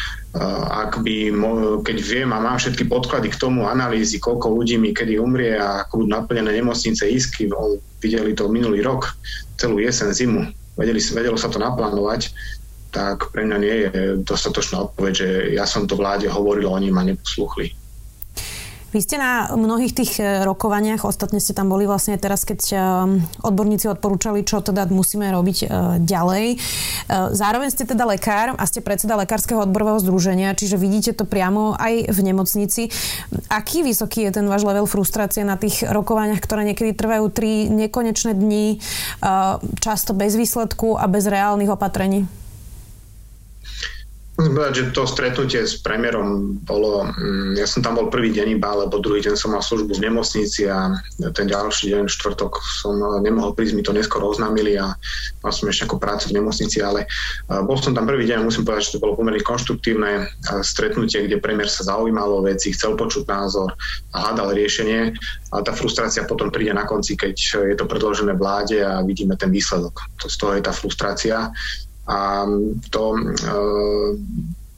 Ak 0.71 1.03
by, 1.03 1.35
keď 1.83 1.97
viem 1.99 2.29
a 2.31 2.39
mám 2.39 2.59
všetky 2.59 2.87
podklady 2.87 3.31
k 3.31 3.39
tomu, 3.39 3.67
analýzy, 3.67 4.23
koľko 4.23 4.55
ľudí 4.55 4.79
mi 4.79 4.95
kedy 4.95 5.19
umrie 5.19 5.59
a 5.59 5.83
ako 5.83 6.03
budú 6.03 6.09
naplnené 6.15 6.51
nemocnice, 6.55 7.03
isky, 7.11 7.51
videli 7.99 8.31
to 8.31 8.47
minulý 8.47 8.83
rok, 8.83 9.19
celú 9.59 9.83
jesen, 9.83 10.15
zimu, 10.15 10.47
vedeli, 10.79 10.99
vedelo 10.99 11.35
sa 11.35 11.51
to 11.51 11.59
naplánovať, 11.59 12.31
tak 12.97 13.29
pre 13.29 13.45
mňa 13.45 13.57
nie 13.61 13.75
je 13.85 13.89
dostatočná 14.25 14.89
odpoveď, 14.89 15.13
že 15.13 15.29
ja 15.53 15.69
som 15.69 15.85
to 15.85 15.93
vláde 15.93 16.25
hovoril, 16.25 16.73
oni 16.73 16.89
ma 16.89 17.05
neposlúchli. 17.05 17.77
Vy 18.87 19.03
ste 19.03 19.19
na 19.19 19.51
mnohých 19.51 19.93
tých 19.93 20.17
e, 20.17 20.47
rokovaniach, 20.47 21.03
ostatne 21.03 21.43
ste 21.43 21.51
tam 21.51 21.67
boli 21.67 21.83
vlastne 21.83 22.15
teraz, 22.15 22.47
keď 22.47 22.59
e, 22.71 22.75
odborníci 23.43 23.91
odporúčali, 23.91 24.47
čo 24.47 24.63
teda 24.63 24.87
musíme 24.87 25.27
robiť 25.27 25.57
e, 25.59 25.65
ďalej. 26.01 26.45
Zároveň 27.35 27.69
ste 27.69 27.83
teda 27.83 28.07
lekár 28.07 28.55
a 28.55 28.63
ste 28.63 28.79
predseda 28.79 29.19
Lekárskeho 29.19 29.67
odborového 29.67 29.99
združenia, 30.01 30.55
čiže 30.55 30.79
vidíte 30.79 31.11
to 31.13 31.27
priamo 31.27 31.75
aj 31.75 32.09
v 32.09 32.19
nemocnici. 32.25 32.87
Aký 33.51 33.83
vysoký 33.83 34.25
je 34.25 34.41
ten 34.41 34.47
váš 34.47 34.63
level 34.63 34.87
frustrácie 34.87 35.43
na 35.45 35.59
tých 35.59 35.83
rokovaniach, 35.83 36.41
ktoré 36.41 36.65
niekedy 36.65 36.95
trvajú 36.95 37.29
tri 37.29 37.67
nekonečné 37.67 38.33
dni, 38.33 38.79
často 39.79 40.11
bez 40.15 40.35
výsledku 40.35 40.95
a 40.95 41.05
bez 41.11 41.27
reálnych 41.27 41.71
opatrení? 41.71 42.27
Musím 44.37 44.53
povedať, 44.53 44.75
že 44.77 44.93
to 44.93 45.09
stretnutie 45.09 45.65
s 45.65 45.81
premiérom 45.81 46.61
bolo, 46.61 47.09
mm, 47.09 47.57
ja 47.57 47.65
som 47.65 47.81
tam 47.81 47.97
bol 47.97 48.13
prvý 48.13 48.29
deň 48.29 48.61
iba, 48.61 48.69
lebo 48.85 49.01
druhý 49.01 49.25
deň 49.25 49.33
som 49.33 49.49
mal 49.49 49.65
službu 49.65 49.97
v 49.97 50.05
nemocnici 50.05 50.69
a 50.69 50.93
ten 51.33 51.49
ďalší 51.49 51.89
deň, 51.89 52.05
štvrtok, 52.05 52.61
som 52.61 53.01
nemohol 53.25 53.57
prísť, 53.57 53.73
mi 53.73 53.81
to 53.81 53.97
neskoro 53.97 54.29
oznámili 54.29 54.77
a 54.77 54.93
mal 55.41 55.49
som 55.49 55.65
ešte 55.65 55.89
ako 55.89 55.97
prácu 55.97 56.29
v 56.29 56.37
nemocnici, 56.37 56.85
ale 56.85 57.09
bol 57.49 57.81
som 57.81 57.97
tam 57.97 58.05
prvý 58.05 58.29
deň 58.29 58.37
a 58.37 58.45
musím 58.45 58.61
povedať, 58.61 58.93
že 58.93 58.93
to 58.93 59.03
bolo 59.09 59.17
pomerne 59.17 59.41
konštruktívne 59.41 60.29
stretnutie, 60.61 61.25
kde 61.25 61.41
premiér 61.41 61.73
sa 61.73 61.89
zaujímal 61.89 62.29
o 62.37 62.45
veci, 62.45 62.77
chcel 62.77 62.93
počuť 62.93 63.25
názor 63.25 63.73
a 64.13 64.21
hľadal 64.21 64.53
riešenie. 64.53 65.17
A 65.49 65.65
tá 65.65 65.73
frustrácia 65.73 66.29
potom 66.29 66.53
príde 66.53 66.77
na 66.77 66.85
konci, 66.85 67.17
keď 67.17 67.33
je 67.73 67.75
to 67.79 67.89
predložené 67.89 68.37
vláde 68.37 68.85
a 68.85 69.01
vidíme 69.01 69.33
ten 69.33 69.49
výsledok. 69.49 69.97
To, 70.21 70.29
z 70.29 70.37
toho 70.37 70.53
je 70.53 70.61
tá 70.61 70.69
frustrácia. 70.69 71.49
A 72.07 72.47
to 72.91 73.03
e, 73.15 73.19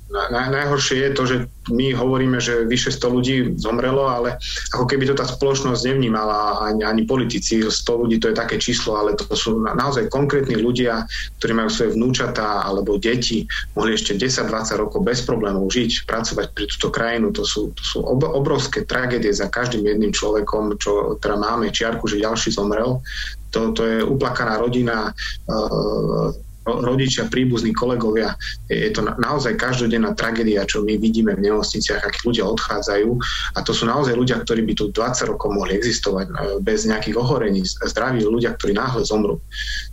na, 0.09 0.49
najhoršie 0.49 0.97
je 0.97 1.11
to, 1.13 1.23
že 1.25 1.35
my 1.69 1.93
hovoríme, 1.93 2.41
že 2.41 2.65
vyše 2.65 2.89
100 2.89 3.13
ľudí 3.13 3.35
zomrelo, 3.61 4.09
ale 4.09 4.41
ako 4.73 4.89
keby 4.89 5.05
to 5.05 5.13
tá 5.13 5.29
spoločnosť 5.29 5.85
nevnímala 5.85 6.65
ani, 6.65 6.81
ani 6.81 7.05
politici. 7.05 7.61
100 7.61 7.85
ľudí 7.85 8.17
to 8.17 8.33
je 8.33 8.35
také 8.41 8.57
číslo, 8.57 8.97
ale 8.97 9.13
to 9.13 9.29
sú 9.37 9.61
naozaj 9.61 10.09
konkrétni 10.09 10.57
ľudia, 10.57 11.05
ktorí 11.37 11.53
majú 11.53 11.69
svoje 11.69 11.93
vnúčatá 11.93 12.65
alebo 12.65 12.97
deti, 12.97 13.45
mohli 13.77 13.93
ešte 13.93 14.17
10-20 14.17 14.81
rokov 14.81 15.05
bez 15.05 15.21
problémov 15.21 15.69
žiť, 15.69 16.09
pracovať 16.09 16.47
pri 16.57 16.65
túto 16.65 16.89
krajinu. 16.89 17.29
To 17.37 17.45
sú, 17.45 17.69
to 17.77 17.83
sú 17.85 17.97
ob, 18.01 18.25
obrovské 18.25 18.89
tragédie 18.89 19.29
za 19.29 19.45
každým 19.45 19.85
jedným 19.85 20.09
človekom, 20.09 20.81
čo 20.81 21.21
teda 21.21 21.37
máme 21.37 21.69
čiarku, 21.69 22.09
že 22.09 22.17
ďalší 22.17 22.49
zomrel. 22.49 23.05
To, 23.53 23.73
to 23.73 23.81
je 23.85 23.97
uplakaná 24.05 24.61
rodina, 24.61 25.09
uh, 25.49 26.33
rodičia, 26.77 27.25
príbuzní, 27.25 27.73
kolegovia. 27.73 28.37
Je 28.69 28.93
to 28.93 29.01
naozaj 29.01 29.57
každodenná 29.57 30.13
tragédia, 30.13 30.69
čo 30.69 30.85
my 30.85 31.01
vidíme 31.01 31.33
v 31.33 31.49
nemocniciach, 31.49 32.05
akí 32.05 32.19
ľudia 32.25 32.45
odchádzajú. 32.45 33.09
A 33.57 33.59
to 33.65 33.71
sú 33.73 33.89
naozaj 33.89 34.13
ľudia, 34.13 34.37
ktorí 34.45 34.61
by 34.69 34.73
tu 34.77 34.93
20 34.93 35.31
rokov 35.33 35.49
mohli 35.49 35.73
existovať 35.73 36.25
e, 36.29 36.33
bez 36.61 36.85
nejakých 36.85 37.17
ohorení. 37.17 37.65
Zdraví 37.65 38.21
ľudia, 38.21 38.53
ktorí 38.53 38.77
náhle 38.77 39.01
zomrú. 39.01 39.41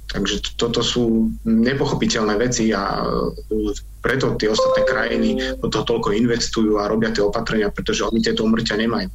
Takže 0.07 0.55
toto 0.55 0.87
sú 0.87 1.35
nepochopiteľné 1.43 2.39
veci 2.39 2.71
a 2.71 3.03
e, 3.03 3.73
preto 4.05 4.39
tie 4.39 4.53
ostatné 4.53 4.83
krajiny 4.87 5.31
do 5.59 5.67
toho 5.67 5.85
toľko 5.97 6.15
investujú 6.15 6.79
a 6.79 6.87
robia 6.87 7.11
tie 7.11 7.27
opatrenia, 7.27 7.73
pretože 7.75 8.07
oni 8.07 8.23
tieto 8.23 8.47
umrťa 8.47 8.77
nemajú. 8.87 9.09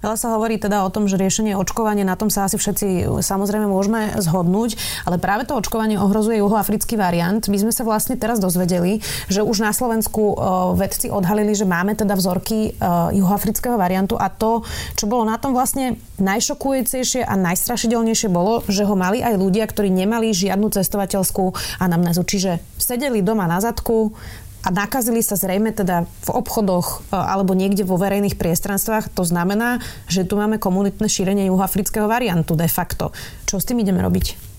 Veľa 0.00 0.16
sa 0.16 0.32
hovorí 0.32 0.56
teda 0.56 0.80
o 0.80 0.88
tom, 0.88 1.04
že 1.04 1.20
riešenie 1.20 1.52
očkovania, 1.52 2.08
na 2.08 2.16
tom 2.16 2.32
sa 2.32 2.48
asi 2.48 2.56
všetci 2.56 3.20
samozrejme 3.20 3.68
môžeme 3.68 4.16
zhodnúť, 4.16 4.80
ale 5.04 5.20
práve 5.20 5.44
to 5.44 5.52
očkovanie 5.52 6.00
ohrozuje 6.00 6.40
juhoafrický 6.40 6.96
variant. 6.96 7.44
My 7.52 7.60
sme 7.60 7.68
sa 7.68 7.84
vlastne 7.84 8.16
teraz 8.16 8.40
dozvedeli, 8.40 9.04
že 9.28 9.44
už 9.44 9.60
na 9.60 9.76
Slovensku 9.76 10.40
vedci 10.72 11.12
odhalili, 11.12 11.52
že 11.52 11.68
máme 11.68 11.92
teda 11.92 12.16
vzorky 12.16 12.80
juhoafrického 13.12 13.76
variantu 13.76 14.16
a 14.16 14.32
to, 14.32 14.64
čo 14.96 15.04
bolo 15.04 15.28
na 15.28 15.36
tom 15.36 15.52
vlastne 15.52 16.00
najšokujúcejšie 16.16 17.28
a 17.28 17.36
najstrašidelnejšie 17.36 18.32
bolo, 18.32 18.64
že 18.72 18.88
ho 18.88 18.96
mali 18.96 19.20
aj 19.20 19.36
ľudia, 19.36 19.68
ktorí 19.68 19.92
nemali 19.92 20.32
žiadnu 20.32 20.72
cestovateľskú 20.72 21.52
anamnézu. 21.76 22.24
Čiže 22.24 22.64
sedeli 22.80 23.20
doma 23.20 23.44
na 23.44 23.60
zadku, 23.60 24.16
a 24.60 24.68
nakazili 24.68 25.24
sa 25.24 25.40
zrejme 25.40 25.72
teda 25.72 26.04
v 26.04 26.30
obchodoch 26.30 27.08
e, 27.08 27.16
alebo 27.16 27.56
niekde 27.56 27.86
vo 27.86 27.96
verejných 27.96 28.36
priestranstvách. 28.36 29.12
To 29.16 29.24
znamená, 29.24 29.80
že 30.10 30.28
tu 30.28 30.36
máme 30.36 30.60
komunitné 30.60 31.08
šírenie 31.08 31.48
juhoafrického 31.48 32.04
variantu 32.04 32.58
de 32.58 32.68
facto. 32.68 33.14
Čo 33.48 33.62
s 33.62 33.64
tým 33.64 33.80
ideme 33.80 34.04
robiť? 34.04 34.49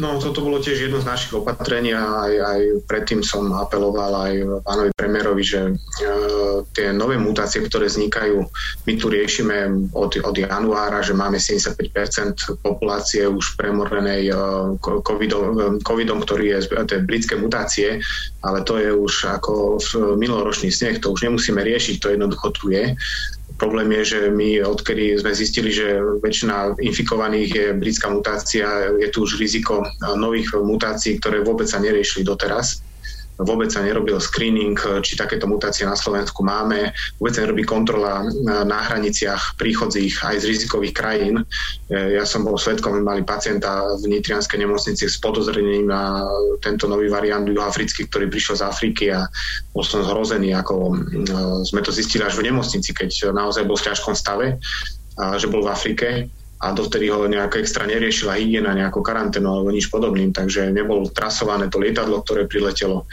No, 0.00 0.16
toto 0.16 0.40
bolo 0.40 0.60
tiež 0.60 0.88
jedno 0.88 1.00
z 1.00 1.08
našich 1.08 1.32
opatrení 1.36 1.92
a 1.92 2.28
aj, 2.28 2.32
aj 2.36 2.60
predtým 2.88 3.20
som 3.20 3.52
apeloval 3.52 4.12
aj 4.28 4.32
pánovi 4.64 4.90
premiérovi, 4.96 5.42
že 5.44 5.60
e, 5.68 5.72
tie 6.72 6.92
nové 6.92 7.20
mutácie, 7.20 7.60
ktoré 7.64 7.88
vznikajú, 7.88 8.44
my 8.88 8.92
tu 8.96 9.06
riešime 9.12 9.88
od, 9.92 10.16
od 10.20 10.36
januára, 10.36 11.04
že 11.04 11.12
máme 11.12 11.36
75% 11.36 12.60
populácie 12.64 13.28
už 13.28 13.56
premorenej 13.60 14.32
e, 14.32 14.34
covidom, 14.80 15.44
e, 15.56 15.64
covidom, 15.84 16.18
ktorý 16.24 16.56
je, 16.56 16.58
to 16.84 16.92
je 16.96 17.06
britské 17.06 17.34
mutácie, 17.36 18.00
ale 18.40 18.64
to 18.64 18.80
je 18.80 18.92
už 18.92 19.28
ako 19.40 19.80
minuloročný 20.16 20.72
sneh, 20.72 21.00
to 21.00 21.12
už 21.12 21.28
nemusíme 21.28 21.60
riešiť, 21.60 22.00
to 22.00 22.12
jednoducho 22.12 22.48
tu 22.56 22.72
je. 22.72 22.96
Problém 23.56 23.88
je, 24.00 24.02
že 24.04 24.20
my 24.28 24.60
odkedy 24.68 25.16
sme 25.16 25.32
zistili, 25.32 25.72
že 25.72 25.96
väčšina 26.20 26.76
infikovaných 26.76 27.50
je 27.56 27.66
britská 27.72 28.12
mutácia, 28.12 28.92
je 29.00 29.08
tu 29.08 29.24
už 29.24 29.40
riziko 29.40 29.80
nových 30.20 30.52
mutácií, 30.60 31.16
ktoré 31.16 31.40
vôbec 31.40 31.64
sa 31.64 31.80
neriešili 31.80 32.20
doteraz 32.20 32.85
vôbec 33.36 33.68
sa 33.68 33.84
nerobil 33.84 34.16
screening, 34.16 34.76
či 35.04 35.16
takéto 35.16 35.44
mutácie 35.44 35.84
na 35.84 35.96
Slovensku 35.96 36.40
máme, 36.40 36.92
vôbec 37.20 37.36
sa 37.36 37.44
nerobí 37.44 37.68
kontrola 37.68 38.24
na 38.44 38.78
hraniciach 38.88 39.60
príchodzích 39.60 40.24
aj 40.24 40.40
z 40.40 40.48
rizikových 40.48 40.94
krajín. 40.96 41.44
Ja 41.92 42.24
som 42.24 42.48
bol 42.48 42.56
svetkom, 42.56 43.04
mali 43.04 43.20
pacienta 43.26 43.84
v 44.00 44.08
Nitrianskej 44.08 44.64
nemocnici 44.64 45.04
s 45.04 45.20
podozrením 45.20 45.88
na 45.92 46.24
tento 46.64 46.88
nový 46.88 47.12
variant 47.12 47.44
juhoafrický, 47.44 48.08
ktorý 48.08 48.32
prišiel 48.32 48.60
z 48.60 48.66
Afriky 48.66 49.12
a 49.12 49.28
bol 49.76 49.84
som 49.84 50.00
zhrozený, 50.00 50.56
ako 50.56 50.96
sme 51.68 51.80
to 51.84 51.92
zistili 51.92 52.24
až 52.24 52.40
v 52.40 52.48
nemocnici, 52.48 52.96
keď 52.96 53.36
naozaj 53.36 53.68
bol 53.68 53.76
v 53.76 53.86
ťažkom 53.92 54.16
stave, 54.16 54.56
že 55.36 55.48
bol 55.48 55.64
v 55.64 55.72
Afrike 55.72 56.08
a 56.56 56.72
dovtedy 56.72 57.12
ho 57.12 57.28
nejak 57.28 57.60
extra 57.60 57.84
neriešila 57.84 58.40
hygiena, 58.40 58.72
nejakú 58.72 59.04
karanténu 59.04 59.44
alebo 59.44 59.68
nič 59.68 59.92
podobným, 59.92 60.32
takže 60.32 60.72
nebolo 60.72 61.04
trasované 61.12 61.68
to 61.68 61.76
lietadlo, 61.76 62.24
ktoré 62.24 62.48
priletelo. 62.48 63.04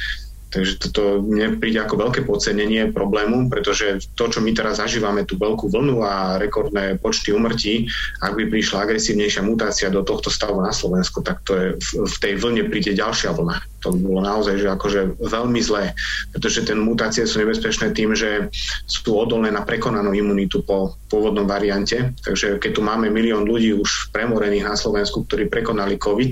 Takže 0.53 0.77
toto 0.77 1.25
mne 1.25 1.57
príde 1.57 1.81
ako 1.81 1.97
veľké 1.97 2.29
podcenenie 2.29 2.93
problému, 2.93 3.49
pretože 3.49 4.05
to, 4.13 4.29
čo 4.29 4.37
my 4.37 4.53
teraz 4.53 4.77
zažívame, 4.77 5.25
tú 5.25 5.41
veľkú 5.41 5.65
vlnu 5.73 6.05
a 6.05 6.37
rekordné 6.37 7.01
počty 7.01 7.33
umrtí, 7.33 7.89
ak 8.21 8.37
by 8.37 8.53
prišla 8.53 8.85
agresívnejšia 8.85 9.41
mutácia 9.41 9.89
do 9.89 10.05
tohto 10.05 10.29
stavu 10.29 10.61
na 10.61 10.69
Slovensku, 10.69 11.25
tak 11.25 11.41
to 11.41 11.57
je, 11.57 11.67
v 12.05 12.17
tej 12.21 12.37
vlne 12.37 12.69
príde 12.69 12.93
ďalšia 12.93 13.33
vlna. 13.33 13.65
To 13.81 13.97
bolo 13.97 14.21
naozaj 14.21 14.61
že 14.61 14.69
akože 14.69 15.01
veľmi 15.19 15.59
zlé, 15.59 15.97
pretože 16.31 16.63
tie 16.63 16.77
mutácie 16.77 17.25
sú 17.25 17.41
nebezpečné 17.41 17.91
tým, 17.91 18.13
že 18.13 18.47
sú 18.85 19.17
odolné 19.17 19.49
na 19.49 19.65
prekonanú 19.65 20.13
imunitu 20.13 20.61
po 20.61 20.95
pôvodnom 21.09 21.49
variante. 21.49 22.13
Takže 22.21 22.61
keď 22.61 22.71
tu 22.77 22.81
máme 22.85 23.09
milión 23.09 23.43
ľudí 23.43 23.73
už 23.73 24.13
premorených 24.13 24.69
na 24.69 24.75
Slovensku, 24.77 25.25
ktorí 25.25 25.49
prekonali 25.49 25.97
COVID 25.97 26.31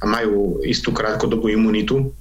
a 0.00 0.04
majú 0.04 0.60
istú 0.62 0.92
krátkodobú 0.92 1.48
imunitu, 1.48 2.12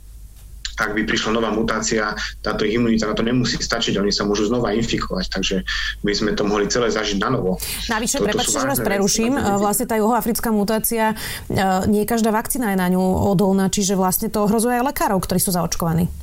ak 0.79 0.97
by 0.97 1.01
prišla 1.05 1.37
nová 1.37 1.53
mutácia, 1.53 2.13
táto 2.41 2.65
ich 2.65 2.75
imunita 2.77 3.05
na 3.05 3.15
to 3.15 3.21
nemusí 3.21 3.59
stačiť, 3.61 3.99
oni 3.99 4.09
sa 4.09 4.25
môžu 4.25 4.49
znova 4.49 4.73
infikovať, 4.73 5.25
takže 5.29 5.55
by 6.01 6.13
sme 6.13 6.31
to 6.33 6.43
mohli 6.47 6.65
celé 6.69 6.89
zažiť 6.89 7.17
na 7.21 7.29
novo. 7.33 7.61
Navyše, 7.89 8.23
prepáčte, 8.23 8.57
že 8.57 8.69
vás 8.69 8.81
preruším, 8.81 9.37
vlastne 9.61 9.85
tá 9.85 9.95
juhoafrická 9.99 10.49
mutácia, 10.49 11.13
e, 11.13 11.55
nie 11.91 12.03
každá 12.09 12.33
vakcína 12.33 12.73
je 12.73 12.77
na 12.79 12.87
ňu 12.89 13.03
odolná, 13.29 13.69
čiže 13.69 13.93
vlastne 13.93 14.31
to 14.33 14.45
ohrozuje 14.45 14.81
aj 14.81 14.87
lekárov, 14.89 15.21
ktorí 15.21 15.39
sú 15.39 15.53
zaočkovaní 15.53 16.22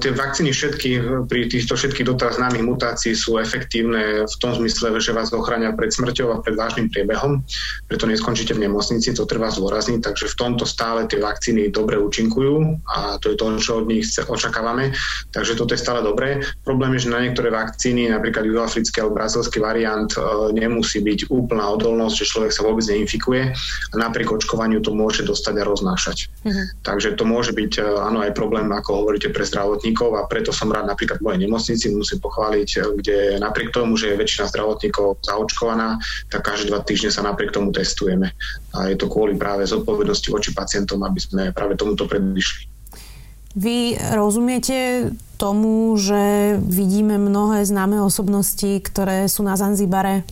tie 0.00 0.10
vakcíny 0.16 0.50
všetky 0.50 0.90
pri 1.28 1.52
týchto 1.52 1.76
všetkých 1.76 2.08
doteraz 2.08 2.40
známych 2.40 2.64
mutácií 2.64 3.12
sú 3.12 3.36
efektívne 3.36 4.24
v 4.24 4.34
tom 4.40 4.56
zmysle, 4.56 4.96
že 4.96 5.12
vás 5.12 5.28
ochránia 5.36 5.76
pred 5.76 5.92
smrťou 5.92 6.32
a 6.32 6.40
pred 6.40 6.56
vážnym 6.56 6.88
priebehom, 6.88 7.44
preto 7.84 8.08
neskončíte 8.08 8.56
v 8.56 8.64
nemocnici, 8.64 9.12
to 9.12 9.28
treba 9.28 9.52
zdôrazniť, 9.52 10.00
takže 10.00 10.32
v 10.32 10.38
tomto 10.40 10.64
stále 10.64 11.04
tie 11.04 11.20
vakcíny 11.20 11.68
dobre 11.68 12.00
účinkujú 12.00 12.80
a 12.88 13.20
to 13.20 13.32
je 13.32 13.36
to, 13.36 13.46
čo 13.60 13.84
od 13.84 13.92
nich 13.92 14.08
očakávame, 14.08 14.96
takže 15.36 15.52
toto 15.52 15.76
je 15.76 15.84
stále 15.84 16.00
dobré. 16.00 16.40
Problém 16.64 16.96
je, 16.96 17.04
že 17.04 17.12
na 17.12 17.20
niektoré 17.20 17.52
vakcíny, 17.52 18.08
napríklad 18.08 18.48
juhoafrický 18.48 19.04
alebo 19.04 19.20
brazilský 19.20 19.60
variant, 19.60 20.08
e, 20.16 20.56
nemusí 20.56 21.04
byť 21.04 21.28
úplná 21.28 21.68
odolnosť, 21.76 22.24
že 22.24 22.30
človek 22.32 22.52
sa 22.56 22.64
vôbec 22.64 22.88
neinfikuje 22.88 23.52
a 23.92 23.94
napriek 24.00 24.32
očkovaniu 24.32 24.80
to 24.80 24.96
môže 24.96 25.28
dostať 25.28 25.60
a 25.60 25.68
roznášať. 25.68 26.32
Mm-hmm. 26.48 26.66
Takže 26.80 27.20
to 27.20 27.28
môže 27.28 27.52
byť 27.52 27.72
e, 27.78 27.82
áno 27.84 28.24
aj 28.24 28.32
problém 28.32 28.72
ako 28.72 28.93
hovoríte, 28.94 29.34
pre 29.34 29.42
zdravotníkov 29.42 30.14
a 30.14 30.26
preto 30.30 30.54
som 30.54 30.70
rád 30.70 30.86
napríklad 30.86 31.18
v 31.18 31.26
mojej 31.26 31.40
nemocnici, 31.46 31.90
musím 31.90 32.22
pochváliť, 32.22 32.68
kde 33.02 33.16
napriek 33.42 33.74
tomu, 33.74 33.98
že 33.98 34.14
je 34.14 34.20
väčšina 34.20 34.50
zdravotníkov 34.50 35.22
zaočkovaná, 35.26 35.98
tak 36.30 36.46
každé 36.46 36.70
dva 36.70 36.80
týždne 36.86 37.10
sa 37.10 37.26
napriek 37.26 37.50
tomu 37.50 37.74
testujeme. 37.74 38.32
A 38.74 38.90
je 38.90 38.96
to 38.96 39.10
kvôli 39.10 39.34
práve 39.34 39.66
zodpovednosti 39.66 40.28
voči 40.30 40.50
pacientom, 40.54 41.02
aby 41.02 41.18
sme 41.18 41.42
práve 41.50 41.74
tomuto 41.74 42.06
predišli. 42.06 42.70
Vy 43.54 43.94
rozumiete 44.18 45.10
tomu, 45.38 45.94
že 45.94 46.54
vidíme 46.58 47.18
mnohé 47.22 47.62
známe 47.62 48.02
osobnosti, 48.02 48.82
ktoré 48.82 49.30
sú 49.30 49.46
na 49.46 49.54
Zanzibare, 49.54 50.26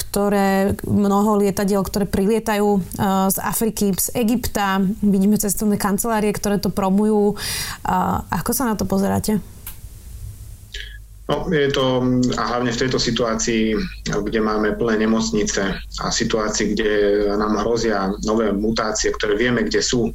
ktoré, 0.00 0.72
mnoho 0.88 1.44
lietadiel, 1.44 1.84
ktoré 1.84 2.08
prilietajú 2.08 2.80
uh, 2.80 3.28
z 3.28 3.38
Afriky, 3.44 3.92
z 3.92 4.08
Egypta. 4.16 4.80
Vidíme 5.04 5.36
cestovné 5.36 5.76
kancelárie, 5.76 6.32
ktoré 6.32 6.56
to 6.56 6.72
promujú. 6.72 7.36
Uh, 7.84 8.24
ako 8.32 8.50
sa 8.56 8.64
na 8.64 8.74
to 8.80 8.88
pozeráte? 8.88 9.36
No, 11.30 11.46
je 11.46 11.70
to, 11.70 12.02
a 12.34 12.42
hlavne 12.42 12.74
v 12.74 12.80
tejto 12.82 12.98
situácii, 12.98 13.78
kde 14.02 14.40
máme 14.42 14.74
plné 14.74 15.06
nemocnice 15.06 15.78
a 16.02 16.10
situácii, 16.10 16.74
kde 16.74 16.90
nám 17.38 17.62
hrozia 17.62 18.10
nové 18.26 18.50
mutácie, 18.50 19.14
ktoré 19.14 19.38
vieme, 19.38 19.62
kde 19.62 19.78
sú, 19.78 20.10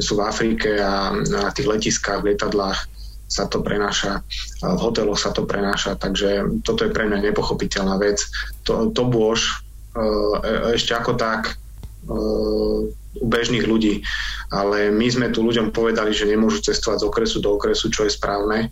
sú 0.00 0.12
v 0.16 0.24
Afrike 0.24 0.80
a 0.80 1.12
na 1.12 1.52
tých 1.52 1.68
letiskách, 1.68 2.24
v 2.24 2.32
lietadlách 2.32 2.88
sa 3.26 3.50
to 3.50 3.58
prenáša, 3.62 4.22
v 4.62 4.78
hoteloch 4.78 5.18
sa 5.18 5.34
to 5.34 5.42
prenáša, 5.42 5.98
takže 5.98 6.62
toto 6.62 6.86
je 6.86 6.94
pre 6.94 7.10
mňa 7.10 7.30
nepochopiteľná 7.30 7.98
vec. 7.98 8.22
To, 8.70 8.94
to 8.94 9.02
bôž 9.02 9.66
e, 9.98 10.74
ešte 10.78 10.94
ako 10.94 11.18
tak 11.18 11.58
u 12.06 13.26
bežných 13.26 13.64
ľudí. 13.64 14.04
Ale 14.52 14.92
my 14.92 15.06
sme 15.08 15.26
tu 15.32 15.42
ľuďom 15.42 15.72
povedali, 15.72 16.12
že 16.12 16.28
nemôžu 16.28 16.62
cestovať 16.62 17.02
z 17.02 17.08
okresu 17.08 17.36
do 17.42 17.56
okresu, 17.56 17.90
čo 17.90 18.04
je 18.06 18.14
správne, 18.14 18.70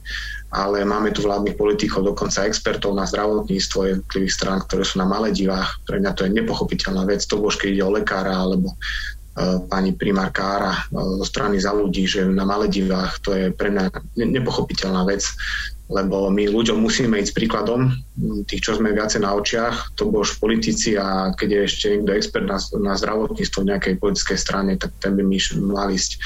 ale 0.55 0.87
máme 0.87 1.11
tu 1.11 1.25
vládnych 1.25 1.59
politikov, 1.59 2.07
dokonca 2.07 2.47
expertov 2.47 2.95
na 2.95 3.09
zdravotníctvo 3.09 3.81
jednotlivých 3.91 4.37
strán, 4.37 4.59
ktoré 4.69 4.87
sú 4.87 5.03
na 5.03 5.09
divách. 5.33 5.83
Pre 5.89 5.99
mňa 5.99 6.13
to 6.15 6.29
je 6.29 6.37
nepochopiteľná 6.37 7.03
vec. 7.09 7.27
To 7.27 7.41
už 7.43 7.59
keď 7.59 7.69
ide 7.75 7.85
o 7.89 7.95
lekára 7.97 8.37
alebo 8.37 8.77
pani 9.67 9.91
primárka 9.95 10.43
Ára 10.47 10.75
uh, 10.95 11.19
zo 11.23 11.27
strany 11.27 11.59
za 11.59 11.75
ľudí, 11.75 12.07
že 12.07 12.23
na 12.23 12.47
divách, 12.71 13.19
to 13.19 13.35
je 13.35 13.45
pre 13.51 13.75
mňa 13.75 14.15
nepochopiteľná 14.15 15.03
vec 15.05 15.27
lebo 15.93 16.33
my 16.33 16.49
ľuďom 16.49 16.81
musíme 16.81 17.21
ísť 17.21 17.37
príkladom, 17.37 17.93
tých, 18.49 18.65
čo 18.65 18.81
sme 18.81 18.97
viacej 18.97 19.21
na 19.21 19.37
očiach, 19.37 19.93
to 20.01 20.09
bol 20.09 20.25
už 20.25 20.41
politici 20.41 20.97
a 20.97 21.37
keď 21.37 21.49
je 21.53 21.61
ešte 21.69 21.87
niekto 21.93 22.13
expert 22.17 22.47
na, 22.49 22.57
na 22.81 22.97
zdravotníctvo 22.97 23.59
v 23.61 23.69
nejakej 23.69 23.95
politickej 24.01 24.39
strane, 24.41 24.73
tak 24.81 24.97
ten 25.05 25.13
by 25.13 25.21
mi 25.21 25.37
mal 25.61 25.93
ísť 25.93 26.17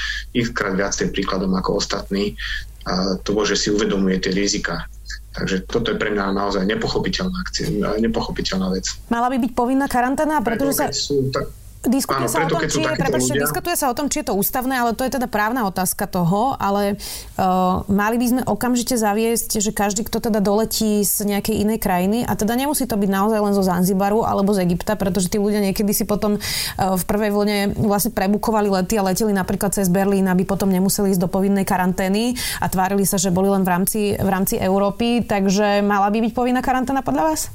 krát 0.55 0.79
viacej 0.79 1.11
príkladom 1.11 1.51
ako 1.59 1.83
ostatní. 1.83 2.39
A 2.87 3.19
to 3.19 3.35
bol, 3.35 3.43
že 3.43 3.59
si 3.59 3.67
uvedomuje 3.67 4.23
tie 4.23 4.31
rizika. 4.31 4.87
Takže 5.35 5.67
toto 5.67 5.91
je 5.91 5.99
pre 5.99 6.15
mňa 6.15 6.33
naozaj 6.33 6.63
nepochopiteľná 6.63 7.37
akcia, 7.43 7.69
nepochopiteľná 7.99 8.71
vec. 8.71 8.87
Mala 9.11 9.27
by 9.27 9.37
byť 9.43 9.51
povinná 9.53 9.91
karanténa, 9.91 10.39
pretože 10.39 10.73
sa... 10.73 10.87
Sú, 10.89 11.29
tak, 11.29 11.51
Diskutuje, 11.79 12.27
Áno, 12.27 12.35
sa 12.35 12.43
preto, 12.43 12.51
o 12.51 12.59
tom, 12.59 12.67
či 12.67 12.79
je, 12.83 12.91
prepáčte, 12.91 13.31
ľudia... 13.31 13.43
diskutuje 13.47 13.75
sa 13.79 13.87
o 13.87 13.95
tom, 13.95 14.11
či 14.11 14.19
je 14.19 14.27
to 14.27 14.35
ústavné, 14.35 14.75
ale 14.75 14.91
to 14.99 15.07
je 15.07 15.15
teda 15.15 15.31
právna 15.31 15.63
otázka 15.63 16.11
toho, 16.11 16.59
ale 16.59 16.99
uh, 17.39 17.87
mali 17.87 18.19
by 18.19 18.25
sme 18.27 18.41
okamžite 18.43 18.99
zaviesť, 18.99 19.63
že 19.63 19.71
každý, 19.71 20.03
kto 20.03 20.19
teda 20.19 20.43
doletí 20.43 20.99
z 21.07 21.23
nejakej 21.23 21.55
inej 21.63 21.79
krajiny, 21.79 22.27
a 22.27 22.35
teda 22.35 22.59
nemusí 22.59 22.83
to 22.83 22.99
byť 22.99 23.07
naozaj 23.07 23.39
len 23.39 23.53
zo 23.55 23.63
Zanzibaru 23.63 24.27
alebo 24.27 24.51
z 24.51 24.67
Egypta, 24.67 24.99
pretože 24.99 25.31
tí 25.31 25.39
ľudia 25.39 25.63
niekedy 25.63 25.95
si 25.95 26.03
potom 26.03 26.35
uh, 26.35 26.99
v 26.99 27.03
prvej 27.07 27.31
vlne 27.31 27.57
vlastne 27.79 28.11
prebukovali 28.11 28.67
lety 28.67 28.99
a 28.99 29.07
leteli 29.07 29.31
napríklad 29.31 29.71
cez 29.71 29.87
Berlín, 29.87 30.27
aby 30.27 30.43
potom 30.43 30.67
nemuseli 30.67 31.15
ísť 31.15 31.23
do 31.23 31.31
povinnej 31.31 31.63
karantény 31.63 32.35
a 32.59 32.67
tvárili 32.67 33.07
sa, 33.07 33.15
že 33.15 33.31
boli 33.31 33.47
len 33.47 33.63
v 33.63 33.71
rámci, 33.71 34.01
v 34.19 34.27
rámci 34.27 34.59
Európy, 34.59 35.23
takže 35.23 35.79
mala 35.79 36.11
by 36.11 36.27
byť 36.27 36.31
povinná 36.35 36.59
karanténa 36.59 37.07
podľa 37.07 37.23
vás? 37.23 37.47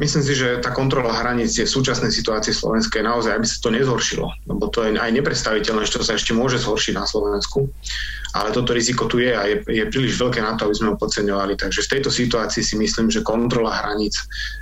Myslím 0.00 0.24
si, 0.24 0.32
že 0.32 0.64
tá 0.64 0.72
kontrola 0.72 1.12
hraníc 1.12 1.60
je 1.60 1.68
v 1.68 1.74
súčasnej 1.76 2.08
situácii 2.08 2.56
slovenskej 2.56 3.04
naozaj, 3.04 3.36
aby 3.36 3.44
sa 3.44 3.60
to 3.60 3.68
nezhoršilo, 3.68 4.32
lebo 4.48 4.72
to 4.72 4.88
je 4.88 4.96
aj 4.96 5.12
nepredstaviteľné, 5.12 5.84
čo 5.84 6.00
sa 6.00 6.16
ešte 6.16 6.32
môže 6.32 6.56
zhoršiť 6.56 6.96
na 6.96 7.04
Slovensku. 7.04 7.68
Ale 8.30 8.54
toto 8.54 8.70
riziko 8.70 9.10
tu 9.10 9.18
je 9.18 9.34
a 9.34 9.42
je, 9.48 9.62
je 9.66 9.84
príliš 9.90 10.18
veľké 10.20 10.38
na 10.38 10.54
to, 10.54 10.70
aby 10.70 10.74
sme 10.76 10.90
ho 10.94 11.00
podceňovali. 11.00 11.58
Takže 11.58 11.82
v 11.86 11.92
tejto 11.98 12.10
situácii 12.14 12.62
si 12.62 12.78
myslím, 12.78 13.10
že 13.10 13.26
kontrola 13.26 13.74
hraníc 13.74 14.14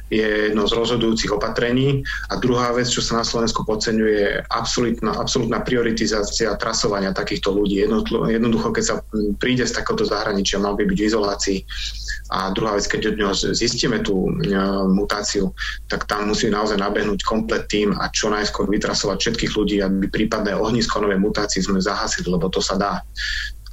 je 0.08 0.48
jedno 0.48 0.64
z 0.64 0.72
rozhodujúcich 0.72 1.28
opatrení. 1.36 2.00
A 2.32 2.40
druhá 2.40 2.72
vec, 2.72 2.88
čo 2.88 3.04
sa 3.04 3.20
na 3.20 3.24
Slovensku 3.28 3.68
podceňuje, 3.68 4.14
je 4.16 4.30
absolútna, 4.48 5.20
absolútna 5.20 5.60
prioritizácia 5.60 6.56
trasovania 6.56 7.12
takýchto 7.12 7.52
ľudí. 7.52 7.84
Jednoducho, 8.32 8.72
keď 8.72 8.84
sa 8.84 8.94
príde 9.36 9.68
z 9.68 9.76
takéhoto 9.76 10.08
zahraničia, 10.08 10.64
mal 10.64 10.72
by 10.72 10.88
byť 10.88 10.98
v 10.98 11.08
izolácii 11.12 11.58
a 12.28 12.52
druhá 12.52 12.76
vec, 12.76 12.84
keď 12.84 13.12
od 13.12 13.16
neho 13.16 13.32
zistíme 13.32 14.04
tú 14.04 14.28
mutáciu, 14.92 15.48
tak 15.88 16.04
tam 16.04 16.28
musí 16.28 16.52
naozaj 16.52 16.76
nabehnúť 16.76 17.24
komplet 17.24 17.64
tým 17.72 17.96
a 17.96 18.12
čo 18.12 18.28
najskôr 18.28 18.68
vytrasovať 18.68 19.16
všetkých 19.16 19.52
ľudí, 19.56 19.80
aby 19.80 20.12
prípadné 20.12 20.52
ohnisko 20.52 21.00
novej 21.00 21.24
mutácii 21.24 21.64
sme 21.64 21.80
zahasili, 21.80 22.28
lebo 22.28 22.52
to 22.52 22.60
sa 22.60 22.76
dá 22.76 23.00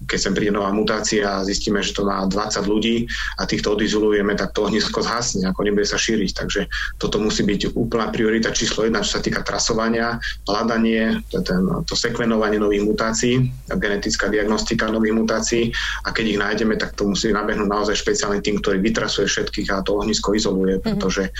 keď 0.03 0.19
sem 0.19 0.33
príde 0.35 0.51
nová 0.51 0.75
mutácia 0.75 1.23
a 1.23 1.45
zistíme, 1.47 1.79
že 1.79 1.95
to 1.95 2.03
má 2.03 2.27
20 2.27 2.67
ľudí 2.67 3.07
a 3.39 3.47
týchto 3.47 3.79
odizolujeme, 3.79 4.35
tak 4.35 4.51
to 4.51 4.67
ohnisko 4.67 4.99
zhasne, 4.99 5.47
ako 5.47 5.63
nebude 5.63 5.87
sa 5.87 5.95
šíriť. 5.95 6.31
Takže 6.35 6.61
toto 6.99 7.15
musí 7.23 7.47
byť 7.47 7.71
úplná 7.79 8.11
priorita 8.11 8.51
číslo 8.51 8.83
jedna, 8.83 8.99
čo 8.99 9.19
sa 9.19 9.21
týka 9.23 9.39
trasovania, 9.47 10.19
hľadanie, 10.43 11.23
to, 11.31 11.39
ten, 11.39 11.63
to 11.87 11.95
sekvenovanie 11.95 12.59
nových 12.59 12.83
mutácií, 12.83 13.47
genetická 13.71 14.27
diagnostika 14.27 14.91
nových 14.91 15.15
mutácií 15.15 15.63
a 16.03 16.11
keď 16.11 16.25
ich 16.27 16.39
nájdeme, 16.41 16.75
tak 16.75 16.99
to 16.99 17.07
musí 17.07 17.31
nabehnúť 17.31 17.71
naozaj 17.71 17.95
špeciálny 17.95 18.43
tým, 18.43 18.59
ktorý 18.59 18.83
vytrasuje 18.83 19.31
všetkých 19.31 19.71
a 19.71 19.83
to 19.85 19.95
ohnisko 19.95 20.35
izoluje, 20.35 20.79
mhm. 20.79 20.83
pretože 20.83 21.31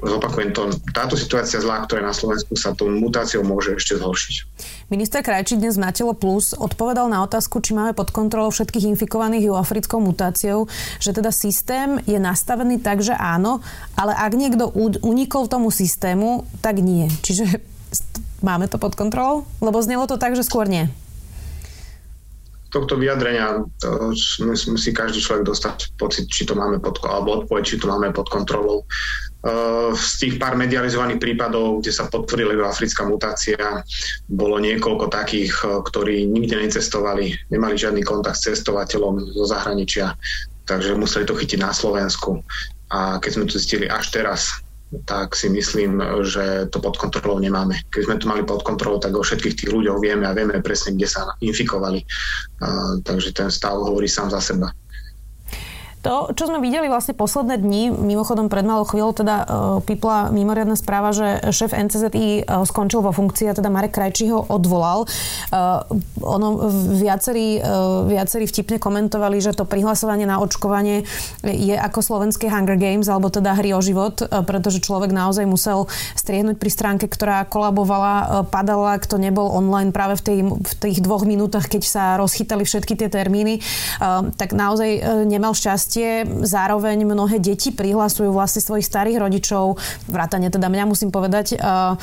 zopakujem 0.00 0.56
to, 0.56 0.72
táto 0.96 1.20
situácia 1.20 1.60
zlá, 1.60 1.84
ktorá 1.84 2.00
je 2.00 2.08
na 2.08 2.16
Slovensku, 2.16 2.56
sa 2.56 2.72
tou 2.72 2.88
mutáciou 2.88 3.44
môže 3.44 3.76
ešte 3.76 4.00
zhoršiť. 4.00 4.34
Minister 4.88 5.20
Krajčí 5.20 5.60
dnes 5.60 5.76
na 5.76 5.92
Telo 5.92 6.16
Plus 6.16 6.56
odpovedal 6.56 7.12
na 7.12 7.20
otázku, 7.24 7.60
či 7.60 7.76
máme 7.76 7.92
pod 7.92 8.08
kontrolou 8.08 8.48
všetkých 8.48 8.96
infikovaných 8.96 9.52
juafrickou 9.52 10.00
mutáciou, 10.00 10.68
že 10.96 11.12
teda 11.12 11.28
systém 11.28 12.00
je 12.08 12.16
nastavený 12.16 12.80
tak, 12.80 13.04
že 13.04 13.12
áno, 13.12 13.60
ale 13.92 14.16
ak 14.16 14.32
niekto 14.32 14.72
unikol 15.04 15.48
tomu 15.48 15.68
systému, 15.68 16.48
tak 16.64 16.80
nie. 16.80 17.12
Čiže 17.20 17.60
máme 18.40 18.68
to 18.72 18.80
pod 18.80 18.96
kontrolou? 18.96 19.44
Lebo 19.60 19.84
znelo 19.84 20.08
to 20.08 20.16
tak, 20.16 20.32
že 20.32 20.44
skôr 20.44 20.64
nie 20.68 20.88
tohto 22.72 22.96
vyjadrenia 22.96 23.60
musí 24.72 24.90
každý 24.96 25.20
človek 25.20 25.44
dostať 25.44 25.76
pocit, 26.00 26.24
či 26.32 26.48
to 26.48 26.56
máme 26.56 26.80
pod, 26.80 26.98
alebo 27.04 27.44
odpoveď, 27.44 27.64
či 27.64 27.76
to 27.76 27.86
máme 27.92 28.10
pod 28.16 28.32
kontrolou. 28.32 28.88
Eh, 29.42 29.90
z 29.98 30.12
tých 30.22 30.34
pár 30.38 30.54
medializovaných 30.54 31.18
prípadov, 31.18 31.82
kde 31.82 31.90
sa 31.90 32.06
potvrdila 32.06 32.62
africká 32.62 33.02
mutácia, 33.02 33.58
bolo 34.30 34.62
niekoľko 34.62 35.10
takých, 35.10 35.50
eh, 35.66 35.82
ktorí 35.82 36.30
nikde 36.30 36.62
necestovali, 36.62 37.34
nemali 37.50 37.74
žiadny 37.74 38.06
kontakt 38.06 38.38
s 38.38 38.46
cestovateľom 38.46 39.34
zo 39.34 39.44
zahraničia, 39.50 40.14
takže 40.70 40.94
museli 40.94 41.26
to 41.26 41.34
chytiť 41.34 41.58
na 41.58 41.74
Slovensku. 41.74 42.38
A 42.94 43.18
keď 43.18 43.30
sme 43.34 43.44
to 43.50 43.58
zistili 43.58 43.90
až 43.90 44.14
teraz, 44.14 44.62
tak 45.08 45.32
si 45.32 45.48
myslím, 45.48 46.00
že 46.22 46.68
to 46.68 46.78
pod 46.78 47.00
kontrolou 47.00 47.40
nemáme. 47.40 47.80
Keď 47.88 48.02
sme 48.04 48.16
to 48.20 48.28
mali 48.28 48.42
pod 48.44 48.60
kontrolou, 48.60 49.00
tak 49.00 49.16
o 49.16 49.24
všetkých 49.24 49.56
tých 49.64 49.70
ľuďoch 49.72 49.98
vieme 50.04 50.28
a 50.28 50.36
vieme 50.36 50.60
presne, 50.60 50.92
kde 50.96 51.08
sa 51.08 51.32
infikovali. 51.40 52.04
Uh, 52.60 53.00
takže 53.00 53.32
ten 53.32 53.48
stav 53.48 53.80
hovorí 53.80 54.06
sám 54.06 54.28
za 54.28 54.40
seba. 54.40 54.68
To, 56.02 56.34
čo 56.34 56.50
sme 56.50 56.58
videli 56.58 56.90
vlastne 56.90 57.14
posledné 57.14 57.62
dni, 57.62 57.94
mimochodom 57.94 58.50
pred 58.50 58.66
malou 58.66 58.82
chvíľou 58.82 59.14
teda 59.14 59.36
uh, 59.38 59.46
pipla 59.86 60.34
mimoriadná 60.34 60.74
správa, 60.74 61.14
že 61.14 61.38
šéf 61.54 61.70
NCZI 61.70 62.42
uh, 62.42 62.66
skončil 62.66 63.06
vo 63.06 63.14
funkcii 63.14 63.46
a 63.46 63.54
teda 63.54 63.70
Marek 63.70 63.94
Krajčí 63.94 64.26
ho 64.34 64.42
odvolal. 64.42 65.06
Uh, 65.54 65.86
ono 66.18 66.66
viacerí, 66.98 67.62
uh, 67.62 68.02
viacerí 68.10 68.50
vtipne 68.50 68.82
komentovali, 68.82 69.38
že 69.38 69.54
to 69.54 69.62
prihlasovanie 69.62 70.26
na 70.26 70.42
očkovanie 70.42 71.06
je 71.46 71.78
ako 71.78 72.02
slovenské 72.02 72.50
Hunger 72.50 72.74
Games, 72.74 73.06
alebo 73.06 73.30
teda 73.30 73.54
hry 73.54 73.70
o 73.70 73.78
život, 73.78 74.26
uh, 74.26 74.42
pretože 74.42 74.82
človek 74.82 75.14
naozaj 75.14 75.46
musel 75.46 75.86
striehnúť 76.18 76.58
pri 76.58 76.70
stránke, 76.74 77.06
ktorá 77.06 77.46
kolabovala, 77.46 78.14
uh, 78.18 78.26
padala, 78.42 78.98
kto 78.98 79.22
nebol 79.22 79.54
online 79.54 79.94
práve 79.94 80.18
v, 80.18 80.22
tej, 80.26 80.38
v 80.50 80.72
tých 80.82 80.98
dvoch 80.98 81.22
minútach, 81.22 81.70
keď 81.70 81.82
sa 81.86 82.04
rozchytali 82.18 82.66
všetky 82.66 82.98
tie 82.98 83.06
termíny, 83.06 83.62
uh, 84.02 84.34
tak 84.34 84.50
naozaj 84.50 84.90
uh, 84.98 85.22
nemal 85.22 85.54
šťastie 85.54 85.91
šťastie. 85.92 86.44
Zároveň 86.48 87.04
mnohé 87.04 87.36
deti 87.36 87.68
prihlasujú 87.68 88.32
vlastne 88.32 88.64
svojich 88.64 88.88
starých 88.88 89.20
rodičov, 89.20 89.76
vrátane 90.08 90.48
teda 90.48 90.72
mňa 90.72 90.84
musím 90.88 91.12
povedať. 91.12 91.60
A, 91.60 92.00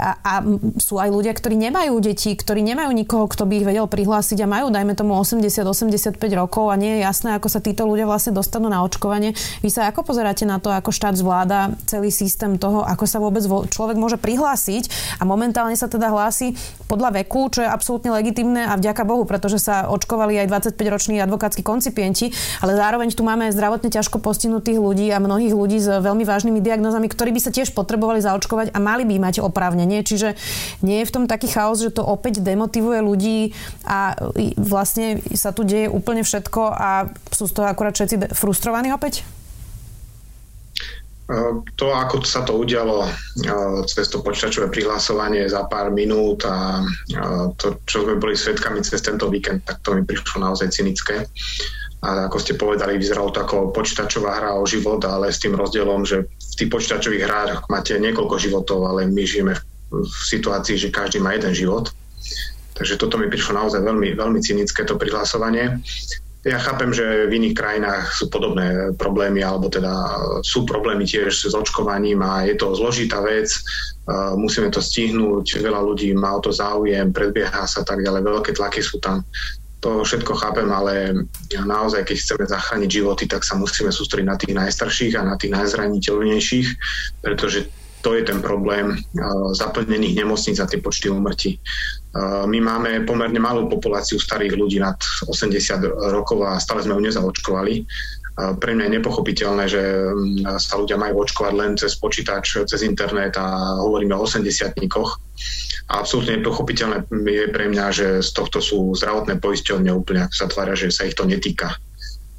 a 0.00 0.32
sú 0.80 0.96
aj 0.96 1.12
ľudia, 1.12 1.36
ktorí 1.36 1.60
nemajú 1.60 2.00
deti, 2.00 2.32
ktorí 2.32 2.64
nemajú 2.64 2.90
nikoho, 2.96 3.28
kto 3.28 3.44
by 3.44 3.60
ich 3.60 3.68
vedel 3.68 3.84
prihlásiť 3.84 4.40
a 4.40 4.48
majú, 4.48 4.72
dajme 4.72 4.96
tomu 4.96 5.12
80-85 5.20 6.16
rokov 6.32 6.72
a 6.72 6.80
nie 6.80 6.98
je 6.98 7.00
jasné, 7.04 7.36
ako 7.36 7.48
sa 7.52 7.60
títo 7.60 7.84
ľudia 7.84 8.08
vlastne 8.08 8.32
dostanú 8.32 8.72
na 8.72 8.80
očkovanie. 8.80 9.36
Vy 9.60 9.68
sa 9.68 9.88
ako 9.92 10.08
pozeráte 10.08 10.48
na 10.48 10.56
to, 10.56 10.72
ako 10.72 10.88
štát 10.94 11.14
zvláda 11.18 11.76
celý 11.84 12.08
systém 12.08 12.56
toho, 12.56 12.82
ako 12.86 13.04
sa 13.04 13.20
vôbec 13.20 13.44
človek 13.44 13.96
môže 14.00 14.16
prihlásiť 14.16 15.18
a 15.20 15.28
momentálne 15.28 15.76
sa 15.76 15.90
teda 15.90 16.08
hlási 16.08 16.56
podľa 16.86 17.22
veku, 17.24 17.50
čo 17.50 17.66
je 17.66 17.68
absolútne 17.68 18.14
legitimné 18.14 18.64
a 18.64 18.78
vďaka 18.78 19.02
Bohu, 19.02 19.26
pretože 19.26 19.58
sa 19.58 19.90
očkovali 19.90 20.38
aj 20.46 20.72
25-roční 20.72 21.18
advokátsky 21.18 21.66
koncipienti, 21.66 22.30
ale 22.62 22.78
zároveň 22.78 23.10
tu 23.12 23.25
máme 23.26 23.50
zdravotne 23.50 23.90
ťažko 23.90 24.22
postihnutých 24.22 24.78
ľudí 24.78 25.10
a 25.10 25.18
mnohých 25.18 25.50
ľudí 25.50 25.82
s 25.82 25.90
veľmi 25.90 26.22
vážnymi 26.22 26.62
diagnózami, 26.62 27.10
ktorí 27.10 27.34
by 27.34 27.42
sa 27.42 27.50
tiež 27.50 27.74
potrebovali 27.74 28.22
zaočkovať 28.22 28.70
a 28.70 28.78
mali 28.78 29.02
by 29.02 29.18
mať 29.18 29.42
oprávnenie. 29.42 30.06
Čiže 30.06 30.38
nie 30.86 31.02
je 31.02 31.08
v 31.10 31.14
tom 31.18 31.24
taký 31.26 31.50
chaos, 31.50 31.82
že 31.82 31.90
to 31.90 32.06
opäť 32.06 32.38
demotivuje 32.38 33.02
ľudí 33.02 33.38
a 33.82 34.14
vlastne 34.54 35.18
sa 35.34 35.50
tu 35.50 35.66
deje 35.66 35.90
úplne 35.90 36.22
všetko 36.22 36.62
a 36.70 37.10
sú 37.34 37.50
z 37.50 37.52
toho 37.58 37.66
akurát 37.66 37.98
všetci 37.98 38.30
frustrovaní 38.38 38.94
opäť? 38.94 39.26
To, 41.74 41.90
ako 41.90 42.22
sa 42.22 42.46
to 42.46 42.54
udialo 42.54 43.02
cez 43.90 44.06
to 44.06 44.22
počítačové 44.22 44.70
prihlasovanie 44.70 45.50
za 45.50 45.66
pár 45.66 45.90
minút 45.90 46.46
a 46.46 46.86
to, 47.58 47.82
čo 47.82 48.06
sme 48.06 48.14
boli 48.14 48.38
svetkami 48.38 48.78
cez 48.86 49.02
tento 49.02 49.26
víkend, 49.26 49.66
tak 49.66 49.82
to 49.82 49.98
mi 49.98 50.06
prišlo 50.06 50.38
naozaj 50.38 50.70
cynické 50.70 51.26
a 52.06 52.30
ako 52.30 52.38
ste 52.38 52.54
povedali, 52.54 53.02
vyzeralo 53.02 53.34
to 53.34 53.42
ako 53.42 53.74
počítačová 53.74 54.38
hra 54.38 54.54
o 54.54 54.62
život, 54.62 55.02
ale 55.02 55.34
s 55.34 55.42
tým 55.42 55.58
rozdielom, 55.58 56.06
že 56.06 56.22
v 56.22 56.54
tých 56.54 56.70
počítačových 56.70 57.26
hrách 57.26 57.66
máte 57.66 57.98
niekoľko 57.98 58.38
životov, 58.38 58.86
ale 58.86 59.10
my 59.10 59.22
žijeme 59.26 59.58
v, 59.58 59.60
v 60.06 60.16
situácii, 60.30 60.78
že 60.78 60.94
každý 60.94 61.18
má 61.18 61.34
jeden 61.34 61.50
život 61.50 61.90
Takže 62.76 63.00
toto 63.00 63.16
mi 63.16 63.32
prišlo 63.32 63.56
naozaj 63.56 63.80
veľmi, 63.80 64.12
veľmi 64.20 64.40
cynické 64.44 64.84
to 64.84 65.00
prihlasovanie. 65.00 65.80
Ja 66.46 66.62
chápem, 66.62 66.94
že 66.94 67.26
v 67.26 67.42
iných 67.42 67.58
krajinách 67.58 68.14
sú 68.14 68.30
podobné 68.30 68.94
problémy, 68.94 69.42
alebo 69.42 69.66
teda 69.66 69.90
sú 70.46 70.62
problémy 70.62 71.02
tiež 71.02 71.50
s 71.50 71.54
očkovaním 71.56 72.22
a 72.22 72.46
je 72.46 72.54
to 72.54 72.76
zložitá 72.76 73.18
vec. 73.18 73.50
Musíme 74.38 74.70
to 74.70 74.78
stihnúť, 74.78 75.58
veľa 75.58 75.82
ľudí 75.82 76.14
má 76.14 76.38
o 76.38 76.44
to 76.44 76.54
záujem, 76.54 77.10
predbieha 77.10 77.66
sa 77.66 77.82
tak 77.82 77.98
ďalej, 77.98 78.22
veľké 78.22 78.54
tlaky 78.54 78.78
sú 78.78 79.02
tam. 79.02 79.26
To 79.84 80.02
všetko 80.02 80.34
chápem, 80.40 80.68
ale 80.72 81.12
naozaj, 81.52 82.08
keď 82.08 82.16
chceme 82.16 82.44
zachrániť 82.48 82.90
životy, 82.90 83.24
tak 83.28 83.44
sa 83.44 83.54
musíme 83.60 83.92
sústrediť 83.92 84.26
na 84.26 84.36
tých 84.40 84.56
najstarších 84.56 85.14
a 85.20 85.22
na 85.22 85.36
tých 85.36 85.52
najzraniteľnejších, 85.52 86.68
pretože 87.20 87.68
to 88.06 88.14
je 88.14 88.22
ten 88.22 88.38
problém 88.38 88.94
zaplnených 89.50 90.22
nemocníc 90.22 90.62
a 90.62 90.70
tie 90.70 90.78
počty 90.78 91.10
umrtí. 91.10 91.58
My 92.46 92.62
máme 92.62 93.02
pomerne 93.02 93.42
malú 93.42 93.66
populáciu 93.66 94.22
starých 94.22 94.54
ľudí 94.54 94.78
nad 94.78 94.94
80 95.26 96.14
rokov 96.14 96.38
a 96.46 96.62
stále 96.62 96.86
sme 96.86 96.94
ju 96.94 97.02
nezaočkovali. 97.10 97.82
Pre 98.62 98.70
mňa 98.78 98.84
je 98.86 98.96
nepochopiteľné, 99.00 99.64
že 99.66 99.82
mm, 99.82 100.60
sa 100.60 100.76
ľudia 100.76 101.00
majú 101.00 101.24
očkovať 101.24 101.52
len 101.56 101.72
cez 101.80 101.96
počítač, 101.96 102.68
cez 102.68 102.84
internet 102.84 103.32
a 103.40 103.80
hovoríme 103.80 104.12
o 104.12 104.22
80 104.22 104.76
nikoch. 104.76 105.16
A 105.88 106.04
absolútne 106.04 106.44
nepochopiteľné 106.44 107.08
je 107.10 107.48
pre 107.48 107.72
mňa, 107.72 107.86
že 107.96 108.06
z 108.20 108.30
tohto 108.36 108.60
sú 108.60 108.92
zdravotné 108.92 109.40
poisťovne 109.40 109.88
úplne, 109.88 110.28
ako 110.28 110.34
sa 110.36 110.46
tvária, 110.52 110.76
že 110.76 110.92
sa 110.92 111.08
ich 111.08 111.16
to 111.16 111.24
netýka 111.24 111.80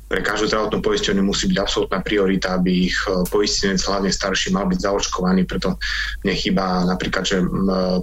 pre 0.08 0.24
každú 0.24 0.48
zdravotnú 0.48 0.80
poisťovňu 0.80 1.24
musí 1.24 1.52
byť 1.52 1.58
absolútna 1.60 2.00
priorita, 2.00 2.56
aby 2.56 2.88
ich 2.88 2.98
e, 3.12 3.28
poistenec, 3.28 3.84
hlavne 3.84 4.08
starší, 4.08 4.56
mal 4.56 4.65
byť 4.72 4.80
zaočkovaný. 4.80 5.43
Preto 5.43 5.76
mne 6.24 6.34
chýba 6.34 6.88
napríklad, 6.88 7.28
že 7.28 7.43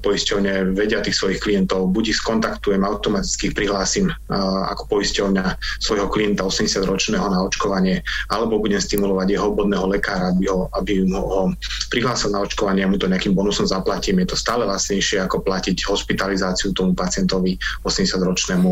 poisťovne 0.05 0.77
vedia 0.77 1.01
tých 1.01 1.17
svojich 1.17 1.41
klientov, 1.41 1.89
buď 1.97 2.13
ich 2.13 2.21
skontaktujem, 2.21 2.85
automaticky 2.85 3.57
prihlásim 3.57 4.13
e, 4.13 4.15
ako 4.69 5.01
poisťovňa 5.01 5.45
svojho 5.81 6.13
klienta 6.13 6.45
80-ročného 6.45 7.25
na 7.25 7.41
očkovanie, 7.41 8.05
alebo 8.29 8.61
budem 8.61 8.85
stimulovať 8.85 9.41
jeho 9.41 9.57
obodného 9.57 9.89
lekára, 9.89 10.37
aby 10.37 10.45
ho, 10.53 10.69
aby 10.77 11.09
ho 11.09 11.57
prihlásil 11.89 12.37
na 12.37 12.45
očkovanie 12.45 12.85
a 12.85 12.91
mu 12.91 13.01
to 13.01 13.09
nejakým 13.09 13.33
bonusom 13.33 13.65
zaplatím. 13.65 14.21
Je 14.21 14.29
to 14.29 14.37
stále 14.37 14.69
vlastnejšie, 14.69 15.25
ako 15.25 15.41
platiť 15.41 15.89
hospitalizáciu 15.89 16.77
tomu 16.77 16.93
pacientovi 16.93 17.57
80-ročnému 17.81 18.71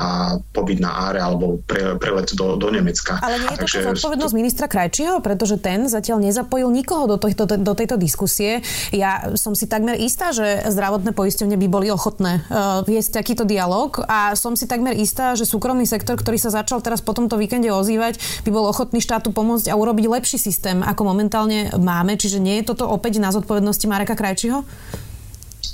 a 0.00 0.40
pobyt 0.56 0.80
na 0.80 1.12
áre 1.12 1.20
alebo 1.20 1.60
pre, 1.68 2.00
prelet 2.00 2.32
do, 2.32 2.56
do 2.56 2.69
Nemecka. 2.70 3.18
Ale 3.20 3.36
nie 3.42 3.50
je 3.52 3.58
Takže... 3.60 3.76
to 3.82 3.88
zodpovednosť 3.98 4.34
ministra 4.34 4.66
Krajčího, 4.70 5.18
pretože 5.20 5.58
ten 5.58 5.90
zatiaľ 5.90 6.22
nezapojil 6.22 6.70
nikoho 6.70 7.10
do, 7.10 7.16
tohto, 7.18 7.44
do 7.46 7.72
tejto 7.74 7.98
diskusie. 7.98 8.62
Ja 8.94 9.34
som 9.34 9.58
si 9.58 9.66
takmer 9.66 9.98
istá, 9.98 10.30
že 10.30 10.64
zdravotné 10.70 11.12
poisťovne 11.12 11.58
by 11.58 11.66
boli 11.66 11.88
ochotné 11.90 12.46
uh, 12.46 12.86
viesť 12.86 13.20
takýto 13.20 13.44
dialog 13.44 14.00
a 14.06 14.32
som 14.38 14.54
si 14.54 14.70
takmer 14.70 14.94
istá, 14.96 15.34
že 15.34 15.44
súkromný 15.44 15.84
sektor, 15.84 16.14
ktorý 16.14 16.38
sa 16.38 16.54
začal 16.54 16.80
teraz 16.80 17.02
po 17.02 17.12
tomto 17.12 17.34
víkende 17.36 17.68
ozývať, 17.74 18.22
by 18.46 18.50
bol 18.54 18.70
ochotný 18.70 19.02
štátu 19.02 19.34
pomôcť 19.34 19.68
a 19.68 19.78
urobiť 19.78 20.06
lepší 20.06 20.38
systém, 20.38 20.80
ako 20.80 21.02
momentálne 21.04 21.74
máme. 21.76 22.14
Čiže 22.14 22.38
nie 22.38 22.62
je 22.62 22.70
toto 22.70 22.86
opäť 22.86 23.18
na 23.18 23.34
zodpovednosti 23.34 23.84
Mareka 23.90 24.14
Krajčího? 24.14 24.62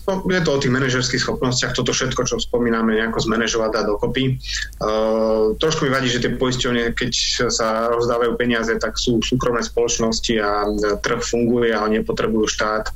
No, 0.06 0.22
je 0.30 0.38
to 0.38 0.50
o 0.54 0.62
tých 0.62 0.70
manažerských 0.70 1.18
schopnostiach, 1.18 1.74
toto 1.74 1.90
všetko, 1.90 2.22
čo 2.30 2.38
spomíname, 2.38 2.94
nejako 2.94 3.26
zmanéžovať 3.26 3.70
dať 3.74 3.84
dokopy. 3.90 4.38
Uh, 4.78 5.58
trošku 5.58 5.86
mi 5.86 5.90
vadí, 5.90 6.06
že 6.06 6.22
tie 6.22 6.38
poisťovne, 6.38 6.94
keď 6.94 7.12
sa 7.50 7.90
rozdávajú 7.90 8.38
peniaze, 8.38 8.70
tak 8.78 8.94
sú 8.94 9.18
súkromné 9.18 9.66
spoločnosti 9.66 10.34
a 10.38 10.70
trh 11.02 11.20
funguje 11.26 11.74
a 11.74 11.82
nepotrebujú 11.90 12.46
štát 12.46 12.94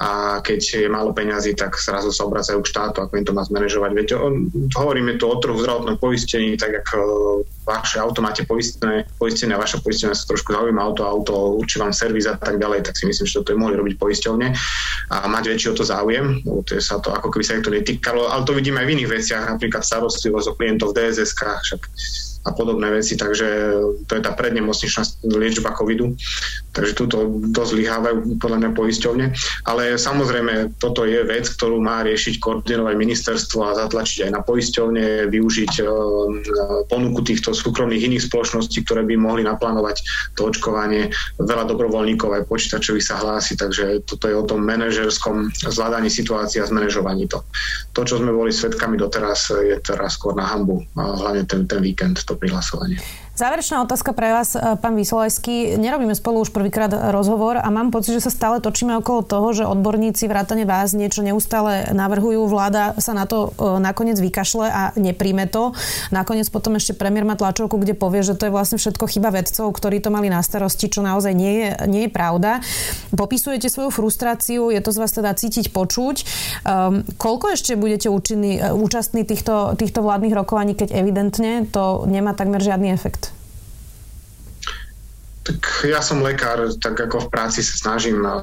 a 0.00 0.40
keď 0.40 0.60
je 0.60 0.88
málo 0.88 1.12
peňazí, 1.12 1.52
tak 1.52 1.76
zrazu 1.76 2.08
sa 2.08 2.24
obracajú 2.24 2.64
k 2.64 2.70
štátu, 2.72 3.04
ako 3.04 3.12
im 3.20 3.26
to 3.28 3.36
má 3.36 3.44
zmanéžovať. 3.44 3.90
Veď 3.92 4.08
on, 4.16 4.48
hovoríme 4.72 5.20
tu 5.20 5.28
o 5.28 5.36
trhu 5.36 5.60
zdravotnom 5.60 6.00
poistení, 6.00 6.56
tak 6.56 6.72
ako 6.84 6.98
vaše 7.66 7.98
auto 7.98 8.22
máte 8.22 8.46
poistené, 8.46 9.04
poistené 9.18 9.58
a 9.58 9.62
vaše 9.62 9.82
poistenie 9.82 10.14
sa 10.14 10.24
trošku 10.30 10.54
zaujíma 10.54 10.78
auto, 10.78 11.02
auto 11.02 11.58
určí 11.58 11.82
vám 11.82 11.90
servis 11.90 12.30
a 12.30 12.38
tak 12.38 12.62
ďalej, 12.62 12.86
tak 12.86 12.94
si 12.94 13.10
myslím, 13.10 13.26
že 13.26 13.42
toto 13.42 13.50
je 13.52 13.58
mohli 13.58 13.74
robiť 13.74 13.94
poisťovne 13.98 14.46
a 15.10 15.16
mať 15.26 15.44
väčší 15.50 15.74
o 15.74 15.78
to 15.78 15.82
záujem 15.82 16.46
lebo 16.46 16.62
to 16.62 16.78
je 16.78 16.82
sa 16.82 17.02
to, 17.02 17.10
ako 17.10 17.28
keby 17.34 17.44
sa 17.44 17.58
ich 17.58 17.64
to 17.66 17.74
netýkalo, 17.74 18.30
ale 18.30 18.46
to 18.46 18.54
vidíme 18.54 18.78
aj 18.78 18.86
v 18.86 18.94
iných 19.00 19.12
veciach, 19.12 19.42
napríklad 19.50 19.82
starostlivosť 19.82 20.46
o 20.52 20.56
klientov 20.56 20.94
v 20.94 20.96
DSS-kách, 21.02 21.82
a 22.46 22.54
podobné 22.54 22.94
veci, 22.94 23.18
takže 23.18 23.46
to 24.06 24.12
je 24.14 24.22
tá 24.22 24.30
prednemocničná 24.30 25.02
liečba 25.34 25.74
covidu. 25.74 26.14
Takže 26.76 26.92
túto 26.92 27.40
dosť 27.56 27.72
lyhávajú 27.72 28.36
podľa 28.36 28.58
mňa 28.60 28.70
poisťovne. 28.76 29.26
Ale 29.64 29.96
samozrejme, 29.96 30.76
toto 30.76 31.08
je 31.08 31.24
vec, 31.24 31.48
ktorú 31.48 31.80
má 31.80 32.04
riešiť, 32.04 32.36
koordinovať 32.36 32.94
ministerstvo 33.00 33.60
a 33.64 33.78
zatlačiť 33.88 34.28
aj 34.28 34.30
na 34.36 34.44
poisťovne, 34.44 35.32
využiť 35.32 35.72
uh, 35.80 35.88
ponuku 36.92 37.24
týchto 37.24 37.56
súkromných 37.56 38.12
iných 38.12 38.28
spoločností, 38.28 38.84
ktoré 38.84 39.08
by 39.08 39.16
mohli 39.16 39.42
naplánovať 39.48 40.04
to 40.36 40.52
očkovanie. 40.52 41.08
Veľa 41.40 41.64
dobrovoľníkov 41.72 42.36
aj 42.36 42.48
počítačových 42.52 43.08
sa 43.08 43.16
hlási, 43.24 43.56
takže 43.56 44.04
toto 44.04 44.28
je 44.28 44.36
o 44.36 44.44
tom 44.44 44.60
manažerskom 44.60 45.48
zvládaní 45.56 46.12
situácie 46.12 46.60
a 46.60 46.68
zmanéžovaní 46.68 47.24
to. 47.24 47.40
To, 47.96 48.04
čo 48.04 48.20
sme 48.20 48.36
boli 48.36 48.52
svetkami 48.52 49.00
doteraz, 49.00 49.48
je 49.48 49.80
teraz 49.80 50.20
skôr 50.20 50.36
na 50.36 50.44
hambu, 50.44 50.84
hlavne 50.92 51.48
ten, 51.48 51.64
ten 51.64 51.80
víkend. 51.80 52.20
To 52.26 52.36
prihlasovanie. 52.36 53.25
Záverečná 53.36 53.84
otázka 53.84 54.16
pre 54.16 54.32
vás, 54.32 54.56
e, 54.56 54.80
pán 54.80 54.96
Vysolajský. 54.96 55.76
Nerobíme 55.76 56.16
spolu 56.16 56.40
už 56.40 56.56
prvýkrát 56.56 56.88
rozhovor 57.12 57.60
a 57.60 57.68
mám 57.68 57.92
pocit, 57.92 58.16
že 58.16 58.24
sa 58.24 58.32
stále 58.32 58.64
točíme 58.64 58.96
okolo 58.96 59.20
toho, 59.28 59.52
že 59.52 59.68
odborníci 59.68 60.24
vrátane 60.24 60.64
vás 60.64 60.96
niečo 60.96 61.20
neustále 61.20 61.84
navrhujú. 61.92 62.48
Vláda 62.48 62.96
sa 62.96 63.12
na 63.12 63.28
to 63.28 63.52
e, 63.52 63.76
nakoniec 63.76 64.16
vykašle 64.16 64.64
a 64.72 64.82
nepríjme 64.96 65.52
to. 65.52 65.76
Nakoniec 66.16 66.48
potom 66.48 66.80
ešte 66.80 66.96
premiér 66.96 67.28
má 67.28 67.36
tlačovku, 67.36 67.76
kde 67.76 67.92
povie, 67.92 68.24
že 68.24 68.40
to 68.40 68.48
je 68.48 68.56
vlastne 68.56 68.80
všetko 68.80 69.04
chyba 69.04 69.28
vedcov, 69.28 69.68
ktorí 69.68 70.00
to 70.00 70.08
mali 70.08 70.32
na 70.32 70.40
starosti, 70.40 70.88
čo 70.88 71.04
naozaj 71.04 71.36
nie 71.36 71.60
je, 71.60 71.68
nie 71.92 72.02
je 72.08 72.10
pravda. 72.16 72.64
Popisujete 73.12 73.68
svoju 73.68 73.92
frustráciu, 73.92 74.72
je 74.72 74.80
to 74.80 74.96
z 74.96 75.00
vás 75.04 75.12
teda 75.12 75.36
cítiť, 75.36 75.76
počuť. 75.76 76.16
Um, 76.64 77.04
koľko 77.20 77.52
ešte 77.52 77.76
budete 77.76 78.08
účinní, 78.08 78.64
e, 78.64 78.72
účastní 78.72 79.28
týchto, 79.28 79.76
týchto 79.76 80.00
vládnych 80.00 80.32
rokovaní, 80.32 80.72
keď 80.72 80.96
evidentne 80.96 81.68
to 81.68 82.08
nemá 82.08 82.32
takmer 82.32 82.64
žiadny 82.64 82.96
efekt? 82.96 83.25
Tak 85.46 85.86
ja 85.86 86.02
som 86.02 86.26
lekár, 86.26 86.58
tak 86.82 86.98
ako 86.98 87.30
v 87.30 87.30
práci 87.30 87.62
sa 87.62 87.78
snažím 87.78 88.18
eh, 88.26 88.34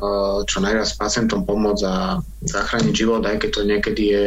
čo 0.48 0.63
najviac 0.63 0.88
pacientom 0.96 1.44
pomôcť 1.44 1.84
a 1.84 2.24
zachrániť 2.48 2.96
život, 2.96 3.28
aj 3.28 3.44
keď 3.44 3.50
to 3.52 3.62
niekedy 3.68 4.04
je 4.16 4.24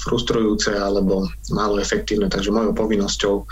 frustrujúce 0.00 0.72
alebo 0.72 1.28
málo 1.52 1.76
efektívne. 1.76 2.32
Takže 2.32 2.48
mojou 2.48 2.72
povinnosťou 2.72 3.44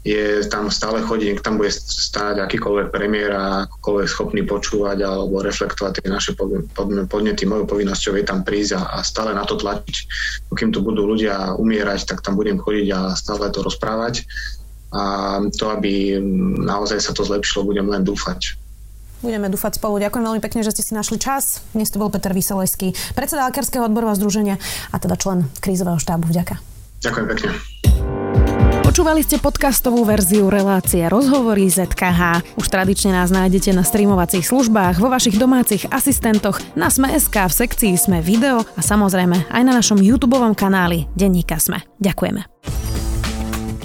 je 0.00 0.40
tam 0.48 0.72
stále 0.72 1.04
chodiť, 1.04 1.26
nech 1.28 1.44
tam 1.44 1.60
bude 1.60 1.68
stáť 1.70 2.40
akýkoľvek 2.40 2.88
premiér 2.88 3.36
a 3.36 3.44
akokoľvek 3.68 4.08
schopný 4.08 4.42
počúvať 4.48 5.04
alebo 5.04 5.44
reflektovať 5.44 6.00
tie 6.00 6.08
naše 6.08 6.32
podnety. 7.06 7.44
Mojou 7.44 7.68
povinnosťou 7.68 8.16
je 8.16 8.24
tam 8.24 8.40
prísť 8.40 8.80
a, 8.80 9.04
stále 9.04 9.36
na 9.36 9.44
to 9.44 9.60
tlačiť. 9.60 9.96
Pokým 10.48 10.72
tu 10.72 10.80
budú 10.80 11.04
ľudia 11.04 11.52
umierať, 11.54 12.08
tak 12.08 12.24
tam 12.24 12.40
budem 12.40 12.56
chodiť 12.56 12.86
a 12.96 13.00
stále 13.12 13.52
to 13.52 13.60
rozprávať 13.60 14.24
a 14.90 15.38
to, 15.54 15.64
aby 15.70 16.18
naozaj 16.66 16.98
sa 16.98 17.12
to 17.14 17.22
zlepšilo, 17.22 17.66
budem 17.66 17.86
len 17.86 18.02
dúfať. 18.02 18.58
Budeme 19.20 19.52
dúfať 19.52 19.76
spolu. 19.76 20.00
Ďakujem 20.00 20.24
veľmi 20.24 20.40
pekne, 20.40 20.64
že 20.64 20.72
ste 20.72 20.82
si 20.82 20.92
našli 20.96 21.20
čas. 21.20 21.60
Dnes 21.76 21.92
to 21.92 22.00
bol 22.00 22.08
Peter 22.08 22.32
Vyselejský, 22.32 22.96
predseda 23.12 23.44
Lekárskeho 23.52 23.84
odborového 23.84 24.16
združenia 24.16 24.56
a 24.90 24.96
teda 24.96 25.20
člen 25.20 25.44
krízového 25.60 26.00
štábu. 26.00 26.24
Vďaka. 26.32 26.56
Ďakujem 27.04 27.26
pekne. 27.28 27.50
Počúvali 28.80 29.22
ste 29.22 29.38
podcastovú 29.38 30.02
verziu 30.02 30.50
relácie 30.50 31.06
Rozhovory 31.06 31.70
ZKH. 31.70 32.42
Už 32.58 32.66
tradične 32.66 33.14
nás 33.14 33.30
nájdete 33.30 33.70
na 33.70 33.86
streamovacích 33.86 34.42
službách, 34.42 34.98
vo 34.98 35.06
vašich 35.06 35.38
domácich 35.38 35.86
asistentoch, 35.94 36.58
na 36.74 36.90
Sme.sk, 36.90 37.30
v 37.30 37.54
sekcii 37.54 37.94
Sme 37.94 38.18
video 38.18 38.66
a 38.74 38.80
samozrejme 38.82 39.46
aj 39.46 39.62
na 39.62 39.78
našom 39.78 40.02
YouTube 40.02 40.34
kanáli 40.58 41.06
Denníka 41.14 41.62
Sme. 41.62 41.86
Ďakujeme. 42.02 42.89